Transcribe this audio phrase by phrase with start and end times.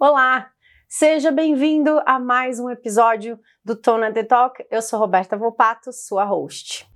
[0.00, 0.52] Olá,
[0.88, 4.64] seja bem-vindo a mais um episódio do Tona The Talk.
[4.70, 6.88] Eu sou Roberta Volpato, sua host.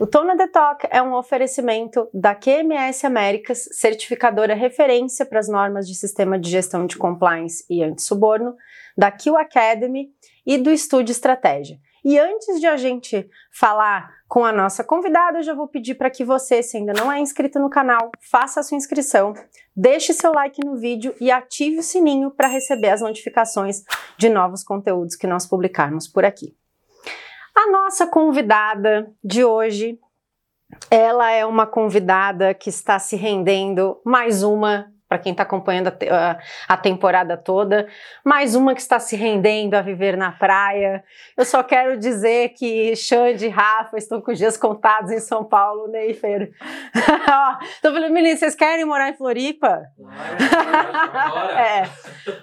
[0.00, 5.86] O Tona The Talk é um oferecimento da QMS Américas, certificadora referência para as normas
[5.86, 8.56] de sistema de gestão de compliance e antissuborno,
[8.96, 10.08] da Q Academy
[10.46, 11.78] e do Estúdio Estratégia.
[12.04, 16.10] E antes de a gente falar com a nossa convidada, eu já vou pedir para
[16.10, 19.34] que você, se ainda não é inscrito no canal, faça a sua inscrição,
[19.76, 23.84] deixe seu like no vídeo e ative o sininho para receber as notificações
[24.18, 26.56] de novos conteúdos que nós publicarmos por aqui.
[27.54, 29.98] A nossa convidada de hoje,
[30.90, 36.38] ela é uma convidada que está se rendendo mais uma para quem está acompanhando a,
[36.66, 37.86] a, temporada toda.
[38.24, 41.04] Mais uma que está se rendendo a viver na praia.
[41.36, 45.86] Eu só quero dizer que Xande e Rafa estão com dias contados em São Paulo,
[45.88, 46.50] Neifer.
[47.74, 49.82] Estou falando, meninas, vocês querem morar em Floripa?
[51.58, 51.82] é.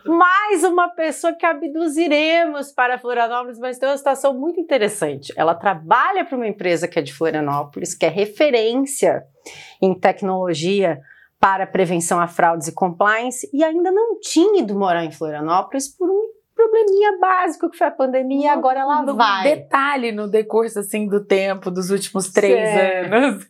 [0.08, 5.33] Mais uma pessoa que abduziremos para Florianópolis, mas tem uma situação muito interessante.
[5.36, 9.23] Ela trabalha para uma empresa que é de Florianópolis, que é referência
[9.81, 11.02] em tecnologia
[11.39, 16.09] para prevenção a fraudes e compliance e ainda não tinha ido morar em Florianópolis por
[16.09, 19.43] um probleminha básico que foi a pandemia e agora ela um vai.
[19.43, 23.13] detalhe no decurso assim do tempo dos últimos três certo.
[23.13, 23.47] anos.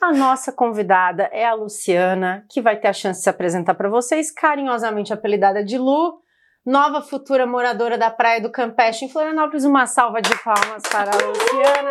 [0.00, 3.90] A nossa convidada é a Luciana, que vai ter a chance de se apresentar para
[3.90, 6.22] vocês, carinhosamente apelidada de Lu,
[6.64, 9.66] nova futura moradora da Praia do Campeche em Florianópolis.
[9.66, 11.90] Uma salva de palmas para a Luciana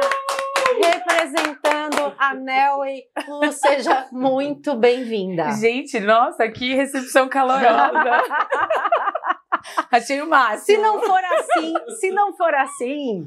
[0.82, 3.04] representando a Nelway.
[3.28, 5.52] Lu, seja muito bem-vinda.
[5.54, 7.70] Gente, nossa, que recepção calorosa.
[9.92, 10.66] Achei o máximo.
[10.66, 13.26] Se não for assim, se não for assim,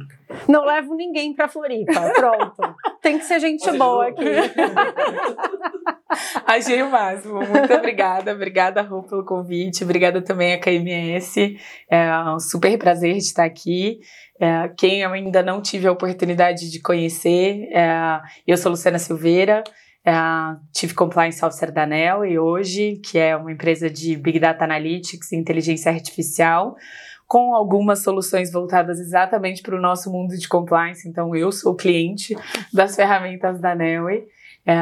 [0.48, 1.92] não levo ninguém pra Floripa.
[2.14, 2.76] Pronto.
[3.00, 4.24] Tem que ser gente Pode boa aqui.
[6.46, 7.34] Achei o máximo.
[7.34, 8.32] Muito obrigada.
[8.32, 9.84] Obrigada, Rô, pelo convite.
[9.84, 11.56] Obrigada também a KMS.
[11.90, 14.00] É um super prazer de estar aqui.
[14.40, 19.62] É, quem eu ainda não tive a oportunidade de conhecer, é, eu sou Luciana Silveira,
[20.04, 20.12] é,
[20.76, 25.30] Chief Compliance Officer da ANEL e hoje, que é uma empresa de Big Data Analytics
[25.30, 26.74] e inteligência artificial,
[27.28, 31.08] com algumas soluções voltadas exatamente para o nosso mundo de compliance.
[31.08, 32.36] Então, eu sou cliente
[32.72, 34.08] das ferramentas da ANEL.
[34.66, 34.76] É,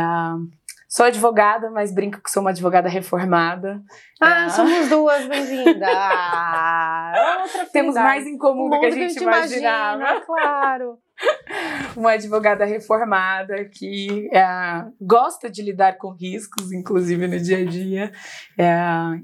[0.90, 3.80] Sou advogada, mas brinco que sou uma advogada reformada.
[4.20, 4.48] Ah, é.
[4.48, 5.86] somos duas, bem-vinda!
[7.72, 10.00] Temos mais em comum do que a gente, que a gente imaginava.
[10.00, 10.98] Imagina, claro.
[11.96, 18.12] uma advogada reformada que é, gosta de lidar com riscos, inclusive no dia a dia,
[18.58, 18.74] é,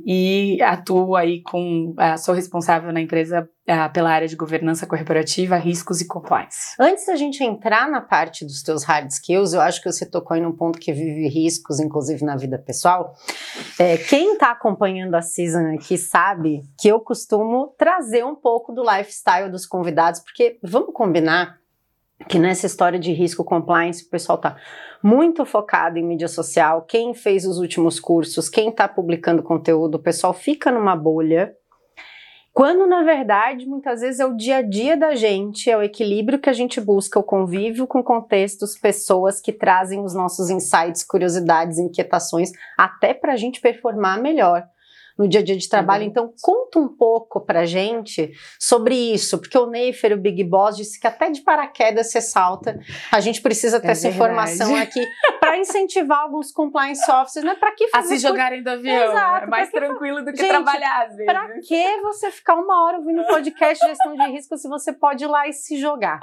[0.05, 5.57] e atuo aí com, é, sou responsável na empresa é, pela área de governança corporativa,
[5.57, 6.77] riscos e compliance.
[6.79, 10.37] Antes da gente entrar na parte dos teus hard skills, eu acho que você tocou
[10.37, 13.15] em um ponto que vive riscos, inclusive na vida pessoal.
[13.79, 18.83] É, quem está acompanhando a season aqui sabe que eu costumo trazer um pouco do
[18.83, 21.59] lifestyle dos convidados, porque vamos combinar
[22.29, 24.57] que nessa história de risco compliance o pessoal está
[25.03, 26.83] muito focado em mídia social.
[26.83, 31.55] Quem fez os últimos cursos, quem está publicando conteúdo, o pessoal fica numa bolha.
[32.53, 36.39] Quando na verdade muitas vezes é o dia a dia da gente, é o equilíbrio
[36.39, 41.79] que a gente busca, o convívio com contextos, pessoas que trazem os nossos insights, curiosidades,
[41.79, 44.67] inquietações, até para a gente performar melhor
[45.19, 46.05] no dia a dia de trabalho.
[46.05, 46.11] Uhum.
[46.11, 51.01] Então, conta um pouco pra gente sobre isso, porque o Neifer, o Big Boss, disse
[51.01, 52.79] que até de paraquedas você salta.
[53.11, 54.17] A gente precisa ter é essa verdade.
[54.17, 55.01] informação aqui
[55.47, 57.55] para incentivar alguns compliance officers, né?
[57.55, 58.15] Para que fazer?
[58.15, 59.13] A se jogarem do avião.
[59.13, 61.27] Exato, é mais tranquilo do que gente, trabalhar, às vezes.
[61.27, 64.93] Pra que você ficar uma hora ouvindo um podcast de gestão de risco se você
[64.93, 66.21] pode ir lá e se jogar?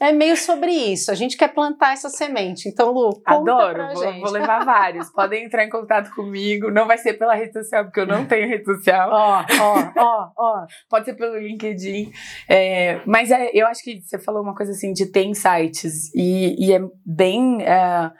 [0.00, 1.10] É meio sobre isso.
[1.10, 2.68] A gente quer plantar essa semente.
[2.68, 5.10] Então, Lu, Adoro, vou, vou levar vários.
[5.10, 6.70] Podem entrar em contato comigo.
[6.70, 9.10] Não vai ser pela rede social, porque eu não tenho rede social.
[9.12, 10.66] Ó, ó, ó, ó.
[10.88, 12.12] Pode ser pelo LinkedIn.
[12.48, 16.12] É, mas é, eu acho que você falou uma coisa assim de ter insights.
[16.14, 17.62] E, e é bem.
[17.62, 18.10] É,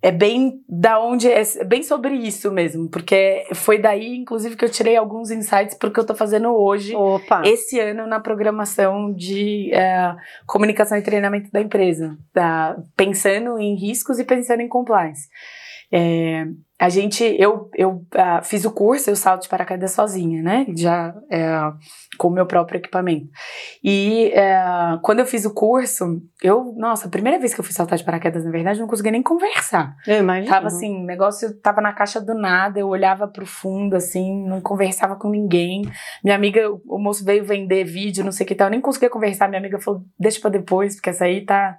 [0.00, 4.64] é bem da onde é, é bem sobre isso mesmo, porque foi daí, inclusive, que
[4.64, 7.42] eu tirei alguns insights para o que eu estou fazendo hoje, Opa.
[7.44, 10.14] esse ano, na programação de é,
[10.46, 12.76] comunicação e treinamento da empresa, tá?
[12.96, 15.28] pensando em riscos e pensando em compliance.
[15.90, 16.46] É,
[16.80, 20.64] a gente, eu, eu uh, fiz o curso, eu salto de paraquedas sozinha, né?
[20.76, 21.48] Já é,
[22.16, 23.28] com o meu próprio equipamento.
[23.82, 24.62] E é,
[25.02, 28.04] quando eu fiz o curso, eu, nossa, a primeira vez que eu fui saltar de
[28.04, 29.96] paraquedas, na verdade, eu não conseguia nem conversar.
[30.06, 30.52] Eu imagino.
[30.52, 34.60] Tava assim, o negócio tava na caixa do nada, eu olhava pro fundo, assim, não
[34.60, 35.82] conversava com ninguém.
[36.22, 39.10] Minha amiga, o moço veio vender vídeo, não sei o que tal, eu nem conseguia
[39.10, 39.48] conversar.
[39.48, 41.76] Minha amiga falou, deixa pra depois, porque essa aí tá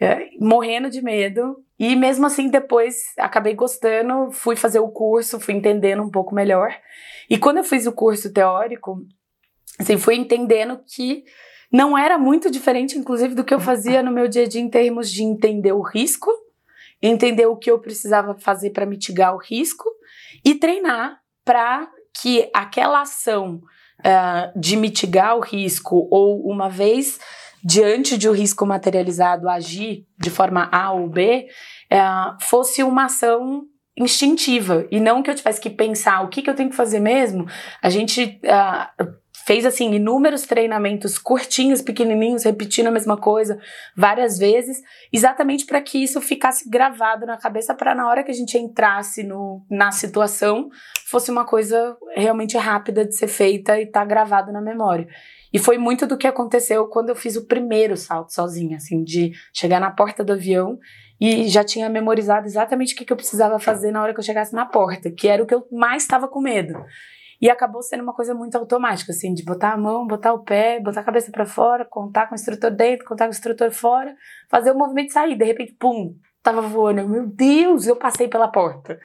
[0.00, 1.56] é, morrendo de medo.
[1.82, 6.72] E mesmo assim, depois acabei gostando, fui fazer o curso, fui entendendo um pouco melhor.
[7.28, 9.04] E quando eu fiz o curso teórico,
[9.80, 11.24] assim, fui entendendo que
[11.72, 14.70] não era muito diferente, inclusive, do que eu fazia no meu dia a dia em
[14.70, 16.30] termos de entender o risco,
[17.02, 19.90] entender o que eu precisava fazer para mitigar o risco
[20.44, 21.90] e treinar para
[22.22, 23.60] que aquela ação
[23.98, 27.18] uh, de mitigar o risco ou uma vez
[27.64, 31.46] diante de um risco materializado, agir de forma A ou B,
[31.92, 32.00] é,
[32.40, 36.54] fosse uma ação instintiva e não que eu tivesse que pensar o que, que eu
[36.54, 37.46] tenho que fazer mesmo.
[37.82, 39.04] A gente uh,
[39.44, 43.58] fez assim inúmeros treinamentos curtinhos, pequenininhos, repetindo a mesma coisa
[43.94, 44.80] várias vezes,
[45.12, 49.22] exatamente para que isso ficasse gravado na cabeça para na hora que a gente entrasse
[49.22, 50.70] no, na situação
[51.06, 55.06] fosse uma coisa realmente rápida de ser feita e tá gravado na memória.
[55.52, 59.32] E foi muito do que aconteceu quando eu fiz o primeiro salto sozinha, assim, de
[59.52, 60.78] chegar na porta do avião
[61.24, 64.52] e já tinha memorizado exatamente o que, eu precisava fazer na hora que eu chegasse
[64.52, 66.84] na porta, que era o que eu mais estava com medo.
[67.40, 70.80] E acabou sendo uma coisa muito automática, assim, de botar a mão, botar o pé,
[70.80, 74.16] botar a cabeça para fora, contar com o instrutor dentro, contar com o instrutor fora,
[74.50, 75.36] fazer o movimento sair.
[75.36, 77.08] De repente, pum, tava voando.
[77.08, 78.98] Meu Deus, eu passei pela porta.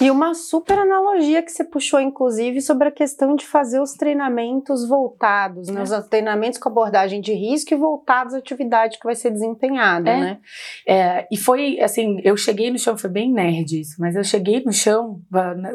[0.00, 4.88] E uma super analogia que você puxou, inclusive, sobre a questão de fazer os treinamentos
[4.88, 5.80] voltados, né?
[5.80, 5.82] É.
[5.82, 10.20] Os treinamentos com abordagem de risco e voltados à atividade que vai ser desempenhada, é.
[10.20, 10.40] né?
[10.86, 14.62] É, e foi assim, eu cheguei no chão, foi bem nerd isso, mas eu cheguei
[14.64, 15.20] no chão,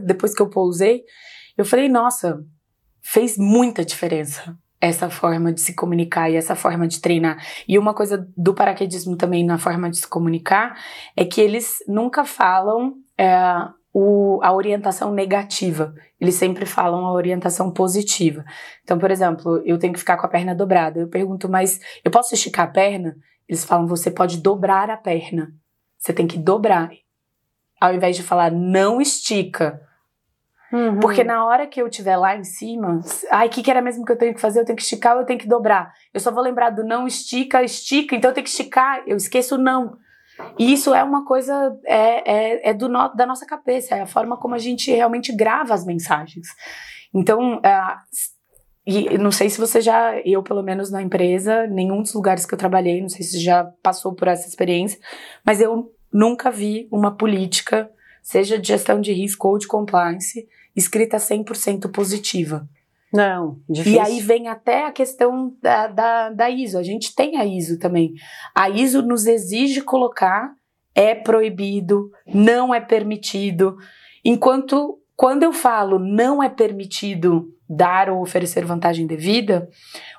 [0.04, 1.04] depois que eu pousei,
[1.56, 2.44] eu falei, nossa,
[3.02, 7.42] fez muita diferença essa forma de se comunicar e essa forma de treinar.
[7.66, 10.78] E uma coisa do paraquedismo também na forma de se comunicar
[11.16, 13.34] é que eles nunca falam é,
[13.94, 18.44] o, a orientação negativa, eles sempre falam a orientação positiva.
[18.84, 21.00] Então, por exemplo, eu tenho que ficar com a perna dobrada.
[21.00, 23.16] Eu pergunto, mas eu posso esticar a perna?
[23.48, 25.54] Eles falam, você pode dobrar a perna.
[25.98, 26.92] Você tem que dobrar.
[27.80, 29.80] Ao invés de falar, não estica
[30.74, 31.00] Uhum.
[31.00, 33.00] Porque na hora que eu estiver lá em cima,
[33.30, 34.60] ai, o que, que era mesmo que eu tenho que fazer?
[34.60, 35.94] Eu tenho que esticar ou eu tenho que dobrar?
[36.12, 39.54] Eu só vou lembrar do não estica, estica, então eu tenho que esticar, eu esqueço
[39.54, 39.96] o não.
[40.58, 44.08] E isso é uma coisa, é, é, é do no, da nossa cabeça, é a
[44.08, 46.48] forma como a gente realmente grava as mensagens.
[47.14, 48.00] Então, uh,
[48.86, 52.54] e não sei se você já, eu pelo menos na empresa, nenhum dos lugares que
[52.56, 55.00] eu trabalhei, não sei se já passou por essa experiência,
[55.46, 57.90] mas eu nunca vi uma política,
[58.24, 62.68] seja de gestão de risco ou de compliance, escrita 100% positiva.
[63.14, 63.94] Não, difícil.
[63.94, 66.80] E aí vem até a questão da, da, da ISO.
[66.80, 68.16] A gente tem a ISO também.
[68.56, 70.56] A ISO nos exige colocar
[70.96, 73.78] é proibido, não é permitido.
[74.26, 79.70] Enquanto quando eu falo não é permitido dar ou oferecer vantagem devida,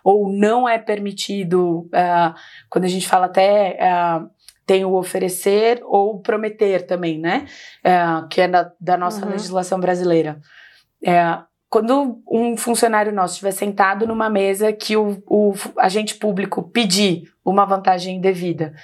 [0.02, 2.34] ou não é permitido, uh,
[2.68, 4.30] quando a gente fala até uh,
[4.66, 7.46] tem o oferecer ou prometer também, né?
[7.82, 7.96] É,
[8.30, 9.32] que é da, da nossa uhum.
[9.32, 10.40] legislação brasileira.
[11.04, 11.38] É,
[11.68, 17.64] quando um funcionário nosso estiver sentado numa mesa que o, o agente público pedir uma
[17.64, 18.74] vantagem indevida,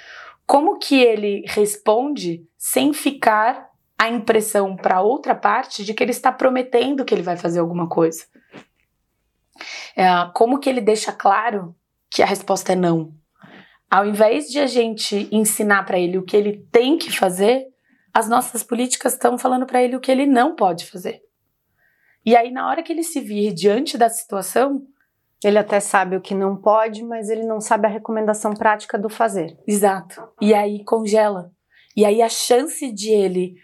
[0.45, 6.31] como que ele responde sem ficar a impressão para outra parte de que ele está
[6.31, 8.25] prometendo que ele vai fazer alguma coisa?
[9.95, 11.75] É, como que ele deixa claro
[12.09, 13.13] que a resposta é não?
[13.91, 17.67] Ao invés de a gente ensinar para ele o que ele tem que fazer,
[18.13, 21.21] as nossas políticas estão falando para ele o que ele não pode fazer.
[22.25, 24.81] E aí, na hora que ele se vir diante da situação.
[25.43, 29.09] Ele até sabe o que não pode, mas ele não sabe a recomendação prática do
[29.09, 29.57] fazer.
[29.67, 30.21] Exato.
[30.39, 31.51] E aí congela.
[31.97, 33.55] E aí a chance de ele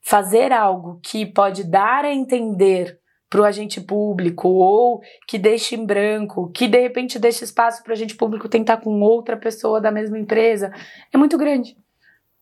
[0.00, 3.00] fazer algo que pode dar a entender
[3.34, 7.90] para o agente público ou que deixe em branco, que de repente deixe espaço para
[7.90, 10.72] o agente público tentar com outra pessoa da mesma empresa,
[11.12, 11.76] é muito grande.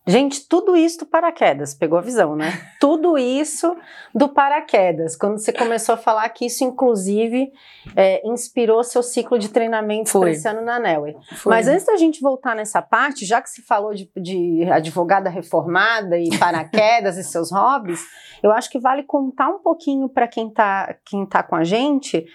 [0.05, 2.51] Gente, tudo isso do paraquedas, pegou a visão, né?
[2.77, 3.73] tudo isso
[4.13, 5.15] do paraquedas.
[5.15, 7.51] Quando você começou a falar que isso, inclusive,
[7.95, 11.15] é, inspirou seu ciclo de treinamento para esse ano na Nelway.
[11.45, 16.17] Mas antes da gente voltar nessa parte, já que se falou de, de advogada reformada
[16.17, 18.01] e paraquedas e seus hobbies,
[18.43, 22.25] eu acho que vale contar um pouquinho para quem está quem tá com a gente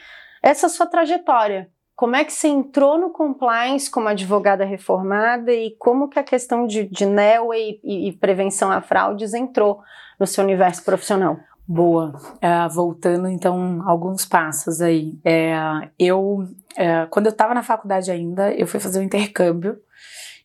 [0.42, 6.08] essa sua trajetória como é que você entrou no compliance como advogada reformada e como
[6.08, 9.80] que a questão de, de NEL e, e, e prevenção a fraudes entrou
[10.16, 11.36] no seu universo profissional?
[11.66, 12.12] Boa.
[12.36, 15.18] Uh, voltando então alguns passos aí.
[15.24, 15.52] É,
[15.98, 19.76] eu, é, quando eu estava na faculdade ainda, eu fui fazer um intercâmbio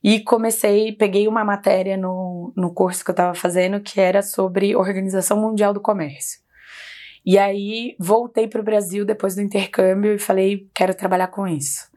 [0.03, 4.75] e comecei, peguei uma matéria no, no curso que eu estava fazendo que era sobre
[4.75, 6.42] Organização Mundial do Comércio.
[7.25, 11.87] E aí voltei para o Brasil depois do intercâmbio e falei, quero trabalhar com isso.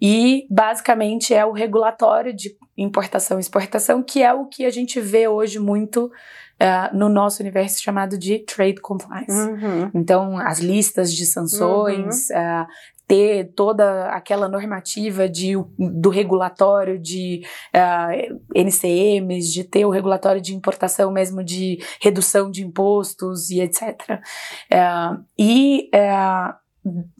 [0.00, 5.00] E basicamente é o regulatório de importação e exportação, que é o que a gente
[5.00, 9.32] vê hoje muito uh, no nosso universo chamado de trade compliance.
[9.32, 9.90] Uhum.
[9.94, 12.36] Então, as listas de sanções, uhum.
[12.36, 12.66] uh,
[13.06, 17.42] ter toda aquela normativa de, do regulatório de
[17.74, 24.22] uh, NCMs, de ter o regulatório de importação mesmo de redução de impostos e etc.
[24.72, 26.54] Uh, e uh,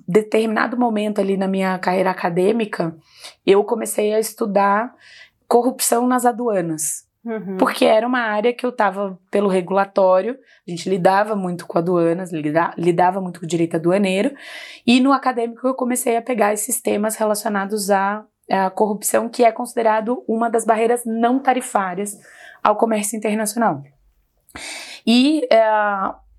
[0.06, 2.96] determinado momento ali na minha carreira acadêmica,
[3.46, 4.92] eu comecei a estudar
[5.48, 7.03] corrupção nas aduanas.
[7.24, 7.56] Uhum.
[7.56, 12.30] Porque era uma área que eu estava pelo regulatório, a gente lidava muito com aduanas,
[12.30, 14.34] lidava, lidava muito com o direito aduaneiro,
[14.86, 19.50] e no acadêmico eu comecei a pegar esses temas relacionados à, à corrupção, que é
[19.50, 22.18] considerado uma das barreiras não tarifárias
[22.62, 23.82] ao comércio internacional.
[25.06, 25.62] E é,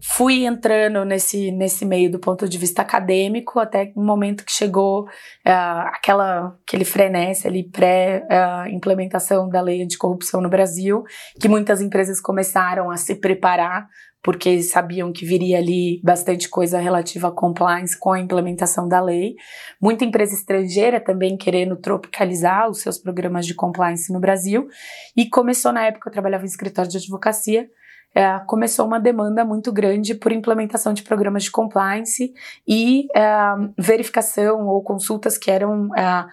[0.02, 5.04] fui entrando nesse, nesse meio do ponto de vista acadêmico até o momento que chegou
[5.04, 11.04] uh, aquela, aquele frenesi ali pré-implementação uh, da lei anticorrupção no Brasil,
[11.40, 13.88] que muitas empresas começaram a se preparar
[14.26, 19.36] porque sabiam que viria ali bastante coisa relativa a compliance com a implementação da lei.
[19.80, 24.68] Muita empresa estrangeira também querendo tropicalizar os seus programas de compliance no Brasil.
[25.16, 27.70] E começou na época, eu trabalhava em escritório de advocacia,
[28.16, 32.34] é, começou uma demanda muito grande por implementação de programas de compliance
[32.66, 33.28] e é,
[33.78, 36.26] verificação ou consultas que eram é,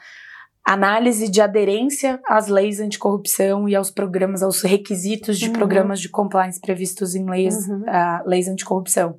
[0.65, 5.53] análise de aderência às leis anticorrupção e aos programas, aos requisitos de uhum.
[5.53, 7.81] programas de compliance previstos em leis, uhum.
[7.81, 9.19] uh, leis anticorrupção.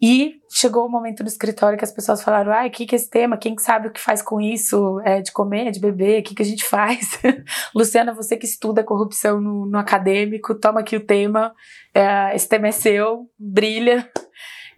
[0.00, 2.96] E chegou o momento no escritório que as pessoas falaram: ai, o que, que é
[2.96, 3.36] esse tema?
[3.36, 5.00] Quem que sabe o que faz com isso?
[5.04, 6.20] É de comer, é de beber?
[6.20, 7.20] O que, que a gente faz?
[7.74, 11.54] Luciana, você que estuda corrupção no, no acadêmico, toma aqui o tema.
[11.94, 14.10] É, esse tema é seu, brilha.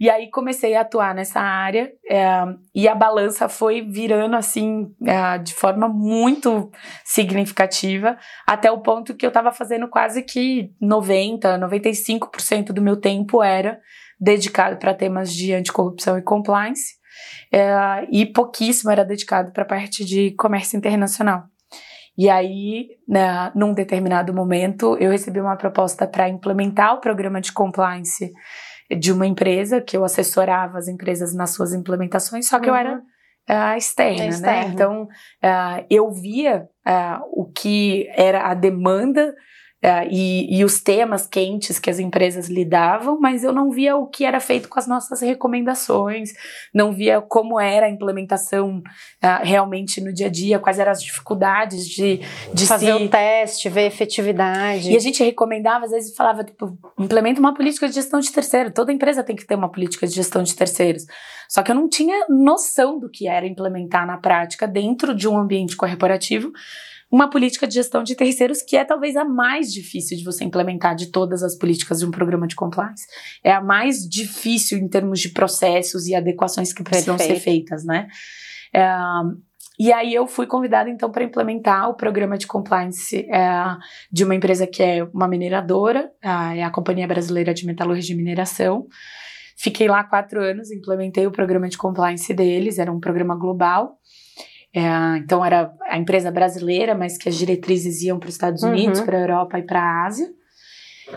[0.00, 2.28] E aí comecei a atuar nessa área é,
[2.72, 6.70] e a balança foi virando assim é, de forma muito
[7.04, 13.42] significativa, até o ponto que eu estava fazendo quase que 90, 95% do meu tempo
[13.42, 13.80] era
[14.20, 16.94] dedicado para temas de anticorrupção e compliance,
[17.52, 21.44] é, e pouquíssimo era dedicado para a parte de comércio internacional.
[22.16, 27.52] E aí, né, num determinado momento, eu recebi uma proposta para implementar o programa de
[27.52, 28.32] compliance
[28.98, 32.74] de uma empresa, que eu assessorava as empresas nas suas implementações, só que uhum.
[32.74, 32.98] eu era
[33.48, 34.64] uh, externa, é né?
[34.68, 39.32] Então, uh, eu via uh, o que era a demanda
[39.84, 44.08] Uh, e, e, os temas quentes que as empresas lidavam, mas eu não via o
[44.08, 46.32] que era feito com as nossas recomendações,
[46.74, 51.00] não via como era a implementação uh, realmente no dia a dia, quais eram as
[51.00, 52.20] dificuldades de,
[52.52, 53.04] de fazer se...
[53.04, 54.90] o teste, ver efetividade.
[54.90, 58.72] E a gente recomendava, às vezes falava, tipo, implementa uma política de gestão de terceiro.
[58.72, 61.06] Toda empresa tem que ter uma política de gestão de terceiros.
[61.48, 65.38] Só que eu não tinha noção do que era implementar na prática dentro de um
[65.38, 66.52] ambiente corporativo
[67.10, 70.94] uma política de gestão de terceiros que é talvez a mais difícil de você implementar
[70.94, 73.06] de todas as políticas de um programa de compliance.
[73.42, 77.38] É a mais difícil em termos de processos e adequações que precisam Perfeito.
[77.38, 78.08] ser feitas, né?
[78.74, 78.90] É,
[79.78, 83.76] e aí eu fui convidada então para implementar o programa de compliance é,
[84.10, 88.86] de uma empresa que é uma mineradora, é a Companhia Brasileira de Metalurgia e Mineração.
[89.56, 93.96] Fiquei lá quatro anos, implementei o programa de compliance deles, era um programa global.
[94.74, 98.70] É, então era a empresa brasileira, mas que as diretrizes iam para os Estados uhum.
[98.70, 99.06] Unidos, uhum.
[99.06, 100.28] para a Europa e para a Ásia.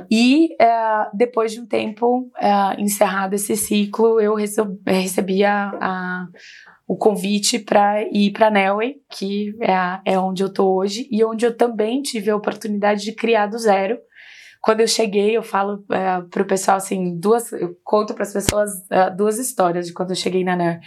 [0.10, 4.36] E é, depois de um tempo é, encerrado esse ciclo, eu
[4.86, 6.28] recebi a, a,
[6.88, 11.24] o convite para ir para a Nelway, que é, é onde eu estou hoje, e
[11.24, 14.00] onde eu também tive a oportunidade de criar do zero.
[14.62, 18.32] Quando eu cheguei, eu falo é, para o pessoal assim, duas, eu conto para as
[18.32, 20.80] pessoas é, duas histórias de quando eu cheguei na Nelway.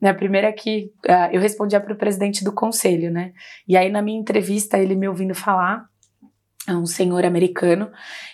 [0.00, 3.32] Né, a primeira é que uh, eu respondia para o presidente do conselho, né?
[3.66, 5.86] E aí na minha entrevista, ele me ouvindo falar,
[6.68, 7.90] é um senhor americano,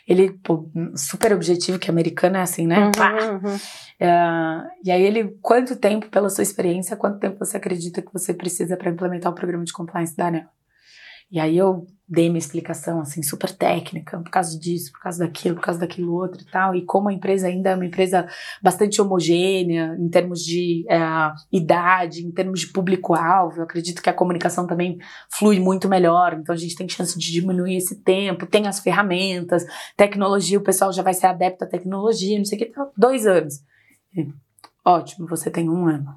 [0.09, 2.79] ele, pô, super objetivo, que americano é assim, né?
[2.79, 3.57] Uhum, uhum.
[3.57, 8.35] Uh, e aí ele, quanto tempo, pela sua experiência, quanto tempo você acredita que você
[8.35, 10.47] precisa para implementar o programa de compliance da ANEL?
[11.33, 15.55] E aí eu dei minha explicação assim super técnica, por causa disso, por causa daquilo,
[15.55, 16.75] por causa daquilo outro e tal.
[16.75, 18.29] E como a empresa ainda é uma empresa
[18.61, 21.01] bastante homogênea em termos de é,
[21.51, 24.99] idade, em termos de público-alvo, eu acredito que a comunicação também
[25.31, 26.35] flui muito melhor.
[26.35, 29.65] Então a gente tem chance de diminuir esse tempo, tem as ferramentas,
[29.97, 32.73] tecnologia, o pessoal já vai ser adepto à tecnologia, não sei o que.
[32.95, 33.55] Dois anos.
[34.85, 36.15] Ótimo, você tem um ano.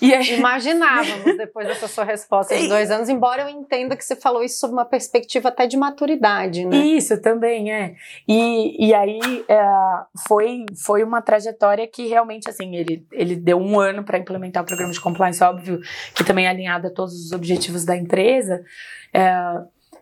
[0.00, 0.34] Aí...
[0.36, 4.58] Imaginávamos depois dessa sua resposta de dois anos, embora eu entenda que você falou isso
[4.58, 6.76] sob uma perspectiva até de maturidade, né?
[6.76, 7.94] Isso também é.
[8.26, 9.66] E, e aí é,
[10.26, 14.66] foi, foi uma trajetória que realmente, assim, ele, ele deu um ano para implementar o
[14.66, 15.80] programa de compliance, óbvio,
[16.14, 18.62] que também é alinhado a todos os objetivos da empresa.
[19.12, 19.32] É,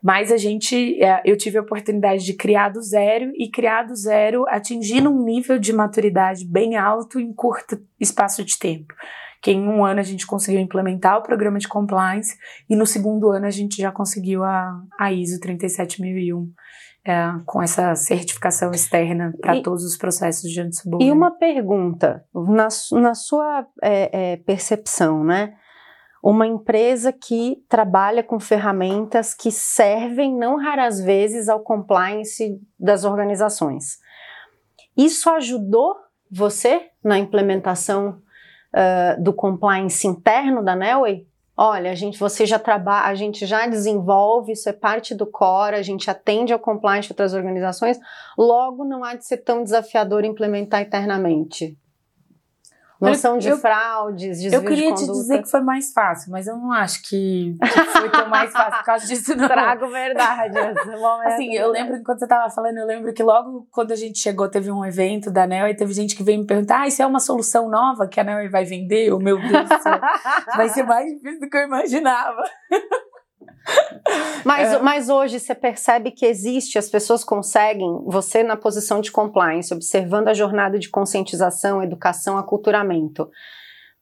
[0.02, 3.96] mas a gente, é, eu tive a oportunidade de criar do zero e criar do
[3.96, 8.94] zero atingindo um nível de maturidade bem alto em curto espaço de tempo
[9.44, 12.34] que em um ano a gente conseguiu implementar o programa de compliance
[12.68, 16.50] e no segundo ano a gente já conseguiu a, a ISO 37001
[17.06, 22.68] é, com essa certificação externa para todos os processos de anti E uma pergunta, na,
[22.92, 25.54] na sua é, é, percepção, né?
[26.22, 33.98] Uma empresa que trabalha com ferramentas que servem, não raras vezes, ao compliance das organizações.
[34.96, 35.94] Isso ajudou
[36.30, 38.23] você na implementação
[38.74, 41.26] uh, do compliance interno da Nelway,
[41.56, 45.76] olha, a gente, você já trabalha, a gente já desenvolve, isso é parte do core,
[45.76, 47.98] a gente atende ao compliance de outras organizações,
[48.36, 51.78] logo não há de ser tão desafiador implementar internamente.
[53.10, 56.56] Noção de eu, fraudes, desvio Eu queria te dizer que foi mais fácil, mas eu
[56.56, 59.46] não acho que, que foi tão mais fácil por causa disso, não.
[59.48, 60.58] Trago verdade.
[61.26, 64.18] assim, eu lembro que quando você estava falando, eu lembro que logo quando a gente
[64.18, 67.02] chegou, teve um evento da Nel e teve gente que veio me perguntar: ah, isso
[67.02, 69.12] é uma solução nova que a Nel vai vender?
[69.12, 69.68] O meu Deus,
[70.56, 72.42] vai ser mais difícil do que eu imaginava.
[74.44, 74.78] Mas, é.
[74.78, 80.28] mas hoje você percebe que existe, as pessoas conseguem, você na posição de compliance, observando
[80.28, 83.30] a jornada de conscientização, educação, aculturamento,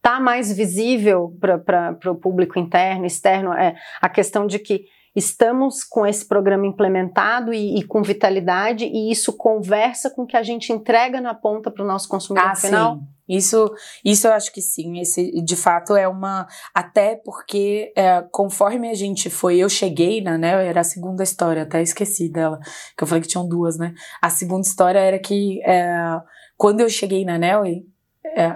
[0.01, 4.83] tá mais visível para o público interno, externo, é, a questão de que
[5.15, 10.35] estamos com esse programa implementado e, e, com vitalidade, e isso conversa com o que
[10.35, 12.95] a gente entrega na ponta para o nosso consumidor ah, final?
[12.95, 13.12] Sim.
[13.27, 14.99] Isso, isso eu acho que sim.
[14.99, 16.47] Esse, de fato, é uma.
[16.73, 21.63] Até porque, é, conforme a gente foi, eu cheguei na né, era a segunda história,
[21.63, 22.59] até esqueci dela,
[22.97, 23.93] que eu falei que tinham duas, né?
[24.21, 26.21] A segunda história era que, é,
[26.57, 27.63] quando eu cheguei na NEL,
[28.35, 28.55] é,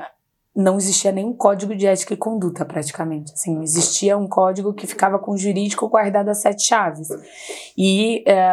[0.55, 3.31] não existia nenhum código de ética e conduta, praticamente.
[3.31, 7.09] Assim, existia um código que ficava com o jurídico guardado a sete chaves.
[7.77, 8.49] E é,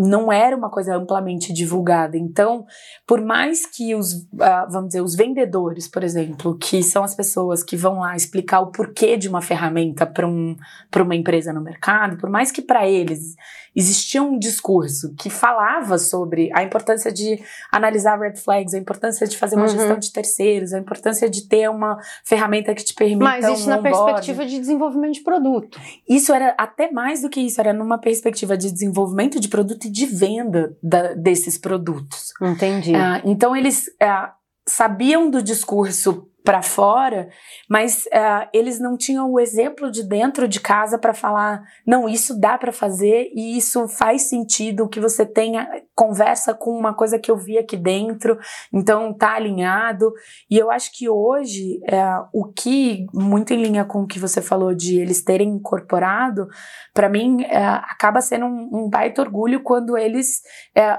[0.00, 2.16] não era uma coisa amplamente divulgada.
[2.16, 2.64] Então,
[3.06, 7.62] por mais que os, uh, vamos dizer, os vendedores, por exemplo, que são as pessoas
[7.62, 10.56] que vão lá explicar o porquê de uma ferramenta para um,
[10.96, 13.34] uma empresa no mercado, por mais que para eles
[13.74, 19.36] existia um discurso que falava sobre a importância de analisar red flags, a importância de
[19.36, 19.68] fazer uma uhum.
[19.68, 23.70] gestão de terceiros, a importância de ter uma ferramenta que te permita Mas isso um
[23.70, 25.80] na perspectiva de desenvolvimento de produto.
[26.08, 30.06] Isso era até mais do que isso, era numa perspectiva de desenvolvimento de produto de
[30.06, 32.32] venda da, desses produtos.
[32.40, 32.92] Entendi.
[32.92, 34.30] Uh, então eles uh,
[34.66, 37.28] sabiam do discurso para fora,
[37.68, 42.38] mas uh, eles não tinham o exemplo de dentro de casa para falar, não, isso
[42.38, 47.30] dá para fazer e isso faz sentido que você tenha conversa com uma coisa que
[47.30, 48.38] eu vi aqui dentro,
[48.72, 50.12] então tá alinhado.
[50.50, 54.40] E eu acho que hoje uh, o que muito em linha com o que você
[54.40, 56.48] falou de eles terem incorporado,
[56.94, 60.40] para mim uh, acaba sendo um, um baita orgulho quando eles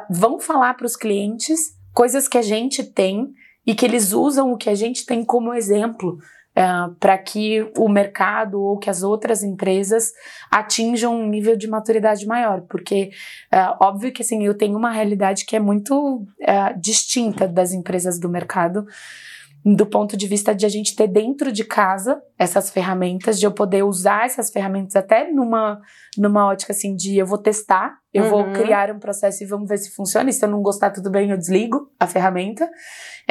[0.09, 3.33] vão falar para os clientes coisas que a gente tem
[3.65, 6.17] e que eles usam o que a gente tem como exemplo
[6.53, 6.63] é,
[6.99, 10.11] para que o mercado ou que as outras empresas
[10.51, 13.09] atinjam um nível de maturidade maior, porque
[13.53, 18.19] uh, óbvio que assim eu tenho uma realidade que é muito uh, distinta das empresas
[18.19, 18.85] do mercado
[19.63, 23.51] do ponto de vista de a gente ter dentro de casa essas ferramentas, de eu
[23.51, 25.79] poder usar essas ferramentas até numa,
[26.17, 28.29] numa ótica assim de eu vou testar, eu uhum.
[28.29, 30.29] vou criar um processo e vamos ver se funciona.
[30.29, 32.67] E se eu não gostar, tudo bem, eu desligo a ferramenta.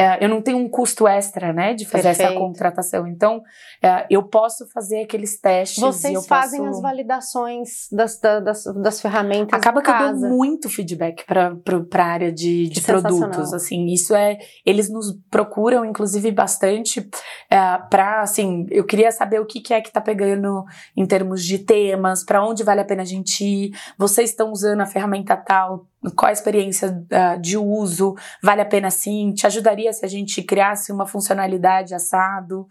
[0.01, 2.31] É, eu não tenho um custo extra, né, de fazer Perfeito.
[2.31, 3.07] essa contratação.
[3.07, 3.43] Então,
[3.83, 5.79] é, eu posso fazer aqueles testes.
[5.79, 6.77] Vocês fazem posso...
[6.77, 9.59] as validações das, das, das ferramentas.
[9.61, 10.17] Acaba que casa.
[10.17, 13.53] eu dou muito feedback para a área de, de produtos.
[13.53, 14.39] Assim, isso é.
[14.65, 17.07] Eles nos procuram, inclusive, bastante
[17.51, 17.59] é,
[17.91, 20.65] para, assim, eu queria saber o que, que é que está pegando
[20.97, 23.77] em termos de temas, para onde vale a pena a gente ir.
[23.99, 28.91] Vocês estão usando a ferramenta tal, qual a experiência uh, de uso, vale a pena
[28.91, 32.67] sim, te ajudaria se a gente criasse uma funcionalidade assado.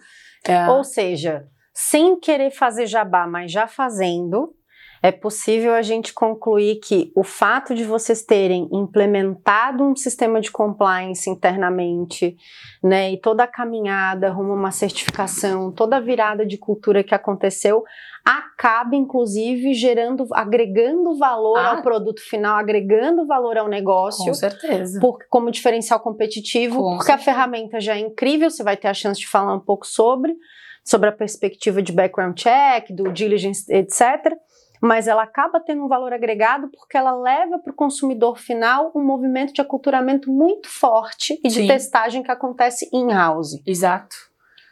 [0.48, 4.54] Uh, Ou seja, sem querer fazer jabá, mas já fazendo,
[5.02, 10.52] é possível a gente concluir que o fato de vocês terem implementado um sistema de
[10.52, 12.36] compliance internamente,
[12.84, 17.16] né, e toda a caminhada rumo a uma certificação, toda a virada de cultura que
[17.16, 17.84] aconteceu,
[18.26, 24.26] acaba inclusive gerando, agregando valor ah, ao produto final, agregando valor ao negócio.
[24.26, 25.00] Com certeza.
[25.00, 27.32] Por, como diferencial competitivo, com porque certeza.
[27.32, 30.36] a ferramenta já é incrível, você vai ter a chance de falar um pouco sobre,
[30.84, 34.38] sobre a perspectiva de background check, do diligence, etc
[34.82, 39.04] mas ela acaba tendo um valor agregado porque ela leva para o consumidor final um
[39.04, 41.68] movimento de aculturamento muito forte e de Sim.
[41.68, 43.62] testagem que acontece in-house.
[43.66, 44.29] Exato.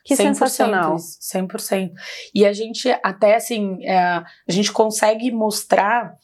[0.08, 0.96] Que 100% sensacional.
[0.96, 1.92] Isso, 100%.
[2.34, 6.16] E a gente até assim, é, a gente consegue mostrar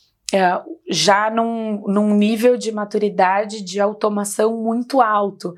[0.90, 5.54] já num, num nível de maturidade de automação muito alto.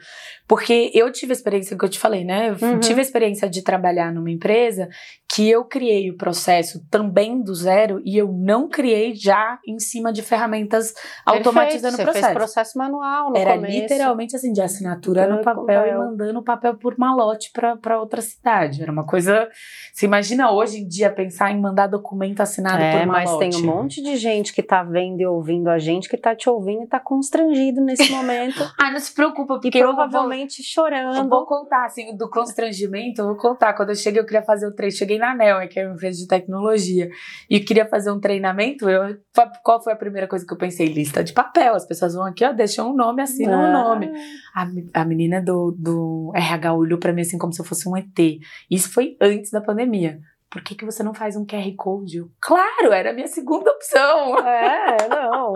[0.48, 2.50] Porque eu tive a experiência que eu te falei, né?
[2.50, 2.80] Eu uhum.
[2.80, 4.88] tive a experiência de trabalhar numa empresa
[5.34, 10.14] que eu criei o processo também do zero e eu não criei já em cima
[10.14, 12.26] de ferramentas Perfeito, automatizando o processo.
[12.26, 13.74] Fez processo manual no Era começo.
[13.74, 18.22] literalmente assim, de assinatura no papel, papel, e mandando o papel por malote para outra
[18.22, 18.84] cidade.
[18.84, 19.50] Era uma coisa.
[19.92, 23.48] Você imagina hoje em dia pensar em mandar documento assinado é, por malote.
[23.48, 26.36] Mas tem um monte de gente que tá vendo e ouvindo a gente, que tá
[26.36, 28.60] te ouvindo e tá constrangido nesse momento.
[28.80, 31.18] ah, não se preocupa, porque e provavelmente eu vou, chorando.
[31.18, 33.74] Eu vou contar, assim, do constrangimento, eu vou contar.
[33.74, 34.96] Quando eu cheguei, eu queria fazer o treino.
[34.96, 37.10] Cheguei na ANEL, que é uma empresa de tecnologia,
[37.50, 39.18] e queria fazer um treinamento, eu,
[39.64, 40.88] qual foi a primeira coisa que eu pensei?
[40.88, 41.76] Lista de papel.
[41.76, 43.70] As pessoas vão aqui, ó, deixam um nome, assinam o ah.
[43.70, 44.12] um nome.
[44.54, 47.96] A, a menina do, do RH olhou para mim assim como se eu fosse um
[47.96, 48.06] ET.
[48.70, 50.20] Isso foi antes da pandemia
[50.56, 52.16] por que, que você não faz um QR Code?
[52.20, 54.40] Eu, claro, era a minha segunda opção.
[54.40, 55.54] É, não.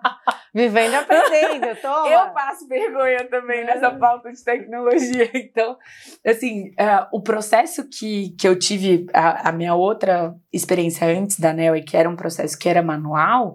[0.52, 2.08] Vivendo e aprendendo, toma.
[2.08, 3.64] Eu passo vergonha também é.
[3.66, 5.30] nessa falta de tecnologia.
[5.50, 5.76] Então,
[6.24, 11.52] assim, uh, o processo que, que eu tive, a, a, minha outra experiência antes da
[11.52, 13.54] NEL, e que era um processo que era manual,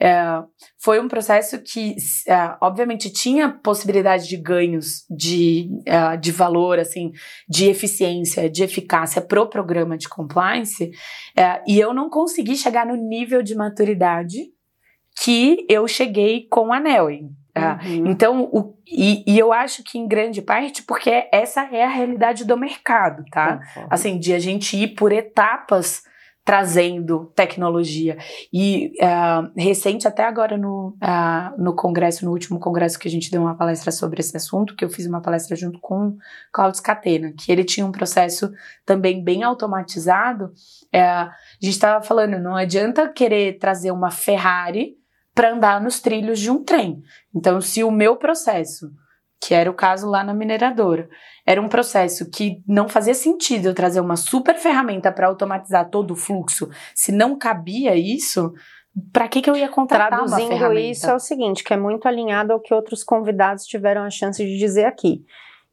[0.00, 1.94] uh, foi um processo que,
[2.28, 5.68] uh, obviamente, tinha possibilidade de ganhos de,
[6.20, 7.12] de valor, assim,
[7.48, 10.90] de eficiência, de eficácia pro programa de compliance,
[11.66, 14.55] e eu não consegui chegar no nível de maturidade
[15.22, 17.30] que eu cheguei com a Nelly.
[17.56, 18.06] Uhum.
[18.06, 22.44] Então, o, e, e, eu acho que em grande parte porque essa é a realidade
[22.44, 23.60] do mercado, tá?
[23.76, 23.86] Uhum.
[23.88, 26.02] Assim, de a gente ir por etapas
[26.44, 28.16] trazendo tecnologia.
[28.52, 33.32] E uh, recente, até agora no, uh, no congresso, no último congresso que a gente
[33.32, 36.16] deu uma palestra sobre esse assunto, que eu fiz uma palestra junto com
[36.52, 38.52] Claudio Scatena, que ele tinha um processo
[38.84, 40.52] também bem automatizado.
[40.94, 44.94] Uh, a gente estava falando, não adianta querer trazer uma Ferrari
[45.36, 47.00] para andar nos trilhos de um trem.
[47.32, 48.90] Então, se o meu processo
[49.40, 51.08] que era o caso lá na mineradora.
[51.46, 56.12] Era um processo que não fazia sentido eu trazer uma super ferramenta para automatizar todo
[56.12, 56.68] o fluxo.
[56.94, 58.52] Se não cabia isso,
[59.12, 60.80] para que, que eu ia contratar Traduzindo uma ferramenta?
[60.80, 64.42] isso é o seguinte, que é muito alinhado ao que outros convidados tiveram a chance
[64.44, 65.24] de dizer aqui.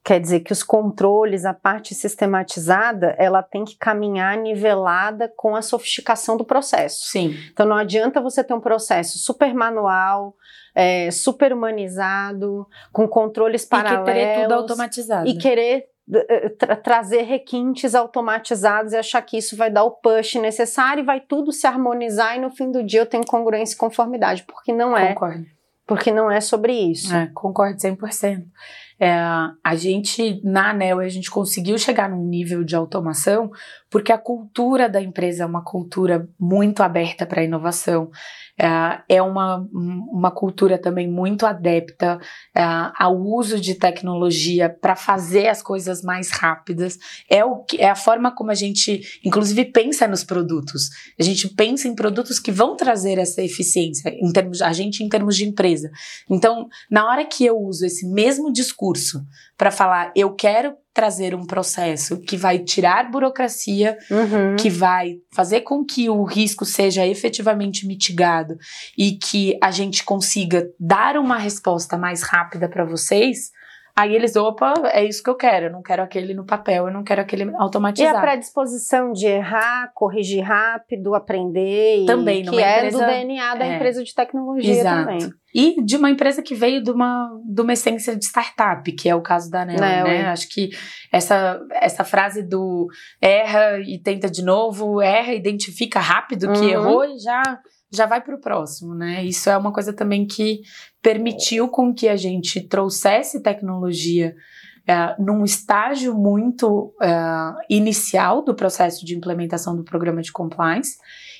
[0.04, 5.62] Quer dizer que os controles, a parte sistematizada, ela tem que caminhar nivelada com a
[5.62, 7.06] sofisticação do processo.
[7.06, 7.34] Sim.
[7.50, 10.36] Então não adianta você ter um processo super manual,
[10.74, 14.08] é, super humanizado, com controles paralelos.
[14.08, 15.26] E querer tudo automatizado.
[15.26, 20.34] E querer eh, tra trazer requintes automatizados e achar que isso vai dar o push
[20.34, 23.78] necessário e vai tudo se harmonizar e no fim do dia eu tenho congruência e
[23.78, 25.14] conformidade, porque não é.
[25.14, 25.46] Concordo.
[25.86, 27.14] Porque não é sobre isso.
[27.14, 28.44] É, concordo 100%.
[28.98, 29.12] É,
[29.62, 33.50] a gente, na ANEL, a gente conseguiu chegar num nível de automação
[33.90, 38.10] porque a cultura da empresa é uma cultura muito aberta para a inovação.
[38.58, 42.20] É, é uma, uma cultura também muito adepta
[42.54, 42.62] é,
[42.96, 46.98] ao uso de tecnologia para fazer as coisas mais rápidas.
[47.28, 50.90] É, o que, é a forma como a gente, inclusive, pensa nos produtos.
[51.18, 55.08] A gente pensa em produtos que vão trazer essa eficiência, em termos, a gente em
[55.08, 55.90] termos de empresa.
[56.28, 58.83] Então, na hora que eu uso esse mesmo discurso
[59.56, 64.54] para falar, eu quero trazer um processo que vai tirar burocracia, uhum.
[64.56, 68.56] que vai fazer com que o risco seja efetivamente mitigado
[68.96, 73.50] e que a gente consiga dar uma resposta mais rápida para vocês,
[73.96, 75.66] Aí eles, opa, é isso que eu quero.
[75.66, 78.16] Eu não quero aquele no papel, eu não quero aquele automatizado.
[78.16, 82.04] E a predisposição de errar, corrigir rápido, aprender.
[82.04, 85.06] Também, que é empresa, do DNA da é, empresa de tecnologia exato.
[85.08, 85.30] também.
[85.54, 89.14] E de uma empresa que veio de uma, de uma essência de startup, que é
[89.14, 90.26] o caso da Nel, né?
[90.26, 90.70] Acho que
[91.12, 92.88] essa, essa frase do
[93.22, 96.68] erra e tenta de novo, erra, identifica rápido que uhum.
[96.68, 97.40] errou e já
[97.94, 99.24] já vai para o próximo, né?
[99.24, 100.60] Isso é uma coisa também que
[101.02, 104.34] permitiu com que a gente trouxesse tecnologia
[104.86, 107.10] é, num estágio muito é,
[107.70, 110.98] inicial do processo de implementação do programa de compliance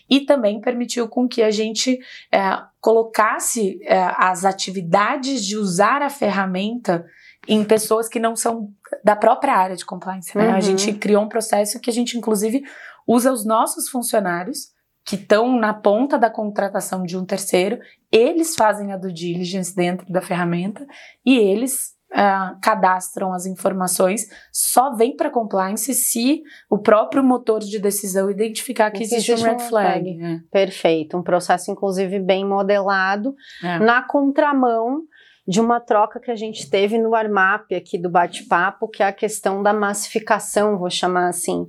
[0.08, 1.98] e também permitiu com que a gente
[2.32, 2.40] é,
[2.80, 7.04] colocasse é, as atividades de usar a ferramenta
[7.46, 8.70] em pessoas que não são
[9.02, 10.36] da própria área de compliance.
[10.36, 10.48] Né?
[10.48, 10.54] Uhum.
[10.54, 12.62] A gente criou um processo que a gente, inclusive,
[13.06, 14.73] usa os nossos funcionários
[15.04, 17.78] que estão na ponta da contratação de um terceiro,
[18.10, 20.86] eles fazem a due diligence dentro da ferramenta
[21.24, 27.78] e eles uh, cadastram as informações, só vem para compliance se o próprio motor de
[27.78, 30.22] decisão identificar que existe, existe um red flag.
[30.22, 30.40] É.
[30.50, 33.78] Perfeito, um processo inclusive bem modelado é.
[33.78, 35.02] na contramão
[35.46, 39.12] de uma troca que a gente teve no Armap aqui do bate-papo, que é a
[39.12, 41.66] questão da massificação, vou chamar assim,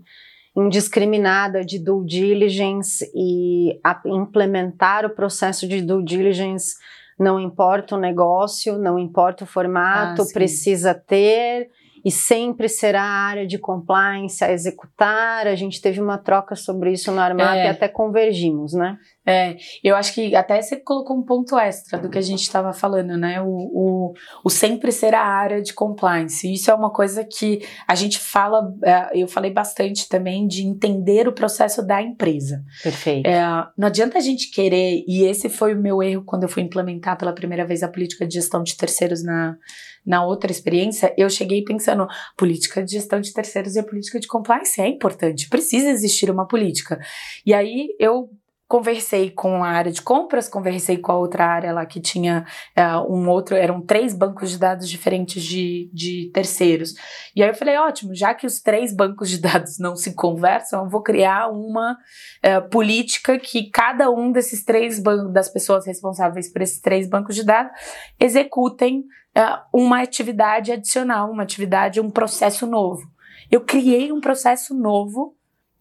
[0.56, 6.76] indiscriminada de due diligence e implementar o processo de due diligence
[7.18, 11.70] não importa o negócio, não importa o formato, ah, precisa ter
[12.06, 15.48] e sempre será a área de compliance a executar.
[15.48, 17.65] A gente teve uma troca sobre isso no Armap é.
[17.65, 18.96] e até convergimos, né?
[19.28, 22.72] É, eu acho que até você colocou um ponto extra do que a gente estava
[22.74, 23.41] falando, né?
[23.41, 24.13] O, o,
[24.44, 26.54] o, sempre ser a área de compliance.
[26.54, 31.28] Isso é uma coisa que a gente fala, é, eu falei bastante também de entender
[31.28, 32.63] o processo da empresa.
[32.84, 33.28] Perfeito.
[33.28, 33.41] É,
[33.76, 37.18] não adianta a gente querer, e esse foi o meu erro quando eu fui implementar
[37.18, 39.58] pela primeira vez a política de gestão de terceiros na,
[40.06, 44.28] na outra experiência, eu cheguei pensando, política de gestão de terceiros e a política de
[44.28, 47.00] compliance é importante, precisa existir uma política.
[47.46, 48.30] E aí eu
[48.67, 52.45] conversei com a área de compras, conversei com a outra área lá que tinha
[52.78, 56.95] uh, um outro, eram três bancos de dados diferentes de, de terceiros.
[57.36, 60.84] E aí eu falei, ótimo, já que os três bancos de dados não se conversam,
[60.84, 66.51] eu vou criar uma uh, política que cada um desses três bancos, das pessoas responsáveis
[66.51, 67.71] por esses três bancos de dados,
[68.19, 69.01] executem
[69.38, 73.04] uh, uma atividade adicional, uma atividade, um processo novo.
[73.51, 75.35] Eu criei um processo novo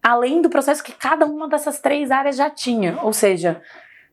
[0.05, 2.99] além do processo que cada uma dessas três áreas já tinha.
[3.01, 3.59] Ou seja,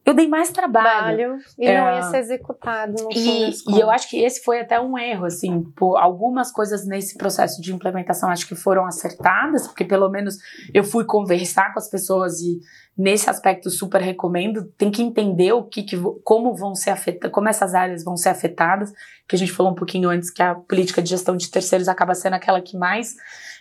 [0.04, 1.38] eu dei mais trabalho.
[1.58, 4.80] e é, não ia ser executado no e, e eu acho que esse foi até
[4.80, 9.84] um erro, assim, por algumas coisas nesse processo de implementação acho que foram acertadas, porque
[9.84, 10.38] pelo menos
[10.74, 12.60] eu fui conversar com as pessoas e
[12.98, 17.48] nesse aspecto super recomendo, tem que entender o que, que como vão ser afetadas, como
[17.48, 18.92] essas áreas vão ser afetadas,
[19.26, 22.14] que a gente falou um pouquinho antes que a política de gestão de terceiros acaba
[22.14, 23.14] sendo aquela que mais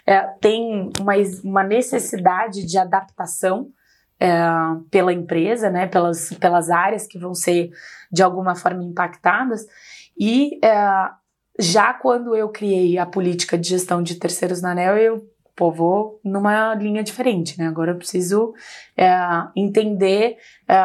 [0.06, 3.70] é, tem uma, uma necessidade de adaptação
[4.22, 4.40] é,
[4.92, 7.72] pela empresa, né, pelas, pelas áreas que vão ser
[8.12, 9.66] de alguma forma impactadas.
[10.16, 11.10] E é,
[11.60, 16.20] já quando eu criei a política de gestão de terceiros na ANEL, eu pô, vou
[16.24, 17.68] numa linha diferente, né?
[17.68, 18.54] Agora eu preciso
[18.96, 19.12] é,
[19.56, 20.76] entender é,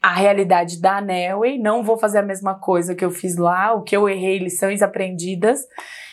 [0.00, 1.02] a realidade da
[1.44, 4.38] e não vou fazer a mesma coisa que eu fiz lá, o que eu errei,
[4.38, 5.66] lições aprendidas.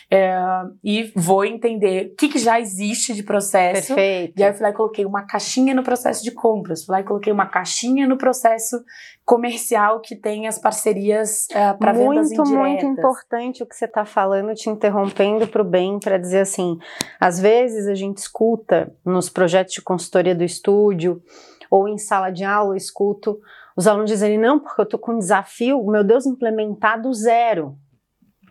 [0.08, 0.38] É,
[0.84, 3.88] e vou entender o que, que, já existe de processo.
[3.88, 4.38] Perfeito.
[4.38, 7.00] E aí eu fui lá e coloquei uma caixinha no processo de compras, fui lá
[7.00, 8.84] e coloquei uma caixinha no processo
[9.24, 12.50] comercial que tem as parcerias uh, é, para vendas indiretas.
[12.50, 16.40] Muito, muito importante o que você está falando, te interrompendo para o bem, para dizer
[16.40, 16.78] assim,
[17.18, 21.20] às vezes a gente escuta nos projetos de consultoria do estúdio
[21.68, 23.40] ou em sala de aula, eu escuto
[23.76, 27.76] os alunos dizerem, não, porque eu estou com um desafio, meu Deus, implementar do zero.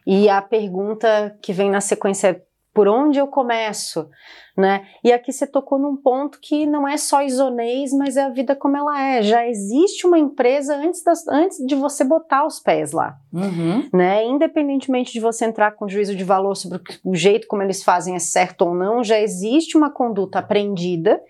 [0.06, 2.42] E a pergunta que vem na sequência é
[2.76, 4.10] por onde eu começo,
[4.58, 4.86] né?
[5.02, 8.54] E aqui você tocou num ponto que não é só isonês, mas é a vida
[8.54, 9.24] como ela é.
[9.24, 13.88] Já existe uma empresa antes, das, antes de você botar os pés lá, uhum.
[13.94, 14.26] né?
[14.26, 18.20] Independentemente de você entrar com juízo de valor sobre o jeito como eles fazem é
[18.20, 21.22] certo ou não, já existe uma conduta aprendida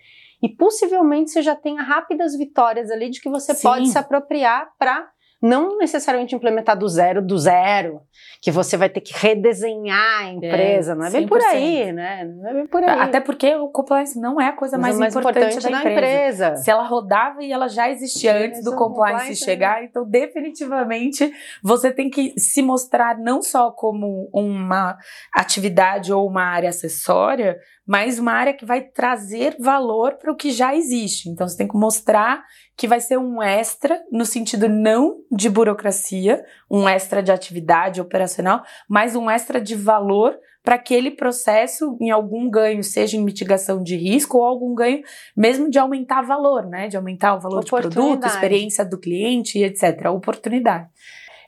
[0.42, 3.68] e possivelmente você já tenha rápidas vitórias ali de que você Sim.
[3.68, 5.08] pode se apropriar para
[5.46, 8.02] não necessariamente implementar do zero, do zero,
[8.42, 11.28] que você vai ter que redesenhar a empresa, é, não é bem 100%.
[11.28, 12.26] por aí, né?
[12.26, 13.00] Não é bem por aí.
[13.00, 16.48] Até porque o compliance não é a coisa mais, mais importante, importante, da empresa.
[16.48, 16.56] empresa.
[16.64, 19.46] Se ela rodava e ela já existia já antes do compliance, compliance né?
[19.46, 19.88] chegar, né?
[19.88, 21.32] então definitivamente
[21.62, 24.98] você tem que se mostrar não só como uma
[25.32, 30.50] atividade ou uma área acessória, mas uma área que vai trazer valor para o que
[30.50, 31.30] já existe.
[31.30, 32.44] Então você tem que mostrar
[32.76, 38.64] que vai ser um extra no sentido não de burocracia, um extra de atividade operacional,
[38.88, 43.96] mas um extra de valor para aquele processo em algum ganho, seja em mitigação de
[43.96, 45.04] risco ou algum ganho
[45.38, 46.88] mesmo de aumentar valor, né?
[46.88, 50.08] De aumentar o valor de produto, experiência do cliente, etc.
[50.12, 50.88] Oportunidade.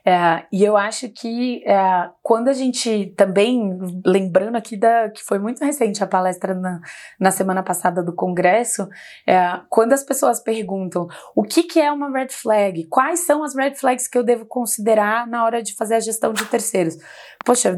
[0.07, 5.37] É, e eu acho que é, quando a gente também, lembrando aqui da que foi
[5.37, 6.79] muito recente a palestra na,
[7.19, 8.87] na semana passada do Congresso,
[9.27, 13.53] é, quando as pessoas perguntam o que, que é uma red flag, quais são as
[13.53, 16.95] red flags que eu devo considerar na hora de fazer a gestão de terceiros?
[17.45, 17.77] Poxa,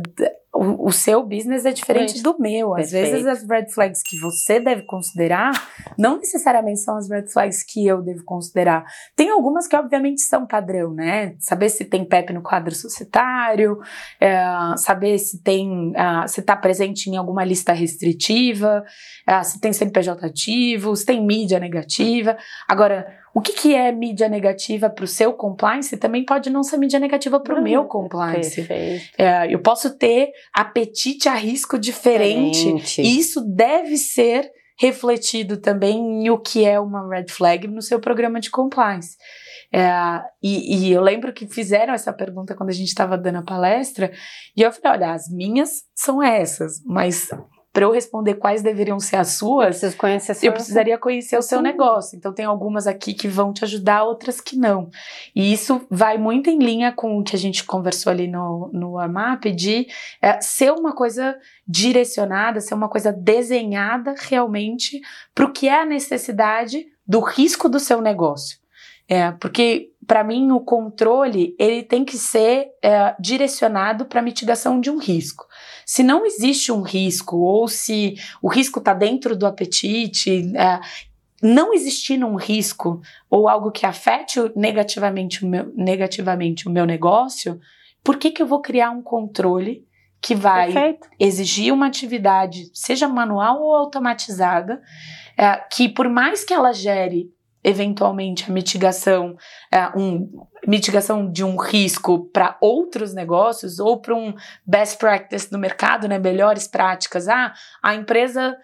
[0.53, 2.75] o, o, seu business é diferente Gente, do meu.
[2.75, 3.11] Às perfeito.
[3.11, 5.51] vezes as red flags que você deve considerar
[5.97, 8.83] não necessariamente são as red flags que eu devo considerar.
[9.15, 11.35] Tem algumas que obviamente são padrão, né?
[11.39, 13.79] Saber se tem PEP no quadro societário,
[14.19, 14.43] é,
[14.77, 18.83] saber se tem, uh, se está presente em alguma lista restritiva,
[19.29, 22.35] uh, se tem CNPJ ativo, se tem mídia negativa.
[22.67, 26.77] Agora, o que, que é mídia negativa para o seu compliance também pode não ser
[26.77, 28.61] mídia negativa para o meu compliance.
[29.17, 32.65] É, eu posso ter apetite a risco diferente.
[32.65, 33.01] diferente.
[33.01, 37.99] E isso deve ser refletido também em o que é uma red flag no seu
[37.99, 39.17] programa de compliance.
[39.71, 39.91] É,
[40.41, 44.11] e, e, eu lembro que fizeram essa pergunta quando a gente estava dando a palestra,
[44.55, 47.29] e eu falei: olha, as minhas são essas, mas
[47.71, 49.83] para eu responder quais deveriam ser as suas,
[50.47, 52.17] eu precisaria conhecer o seu negócio.
[52.17, 54.89] Então tem algumas aqui que vão te ajudar, outras que não.
[55.35, 58.97] E isso vai muito em linha com o que a gente conversou ali no, no
[58.97, 59.87] AMAP de
[60.21, 64.99] é, ser uma coisa direcionada, ser uma coisa desenhada realmente
[65.35, 68.57] para o que é a necessidade do risco do seu negócio.
[69.09, 74.91] É, porque para mim o controle ele tem que ser é, direcionado para mitigação de
[74.91, 75.45] um risco.
[75.83, 80.79] Se não existe um risco, ou se o risco está dentro do apetite, é,
[81.41, 87.59] não existindo um risco ou algo que afete negativamente o meu, negativamente o meu negócio,
[88.03, 89.87] por que, que eu vou criar um controle
[90.21, 91.07] que vai Perfeito.
[91.19, 94.81] exigir uma atividade, seja manual ou automatizada,
[95.37, 97.31] é, que por mais que ela gere
[97.63, 99.35] eventualmente a mitigação,
[99.71, 100.29] é, um,
[100.67, 104.33] mitigação de um risco para outros negócios ou para um
[104.65, 107.27] best practice no mercado, né, melhores práticas.
[107.27, 108.57] Ah, a empresa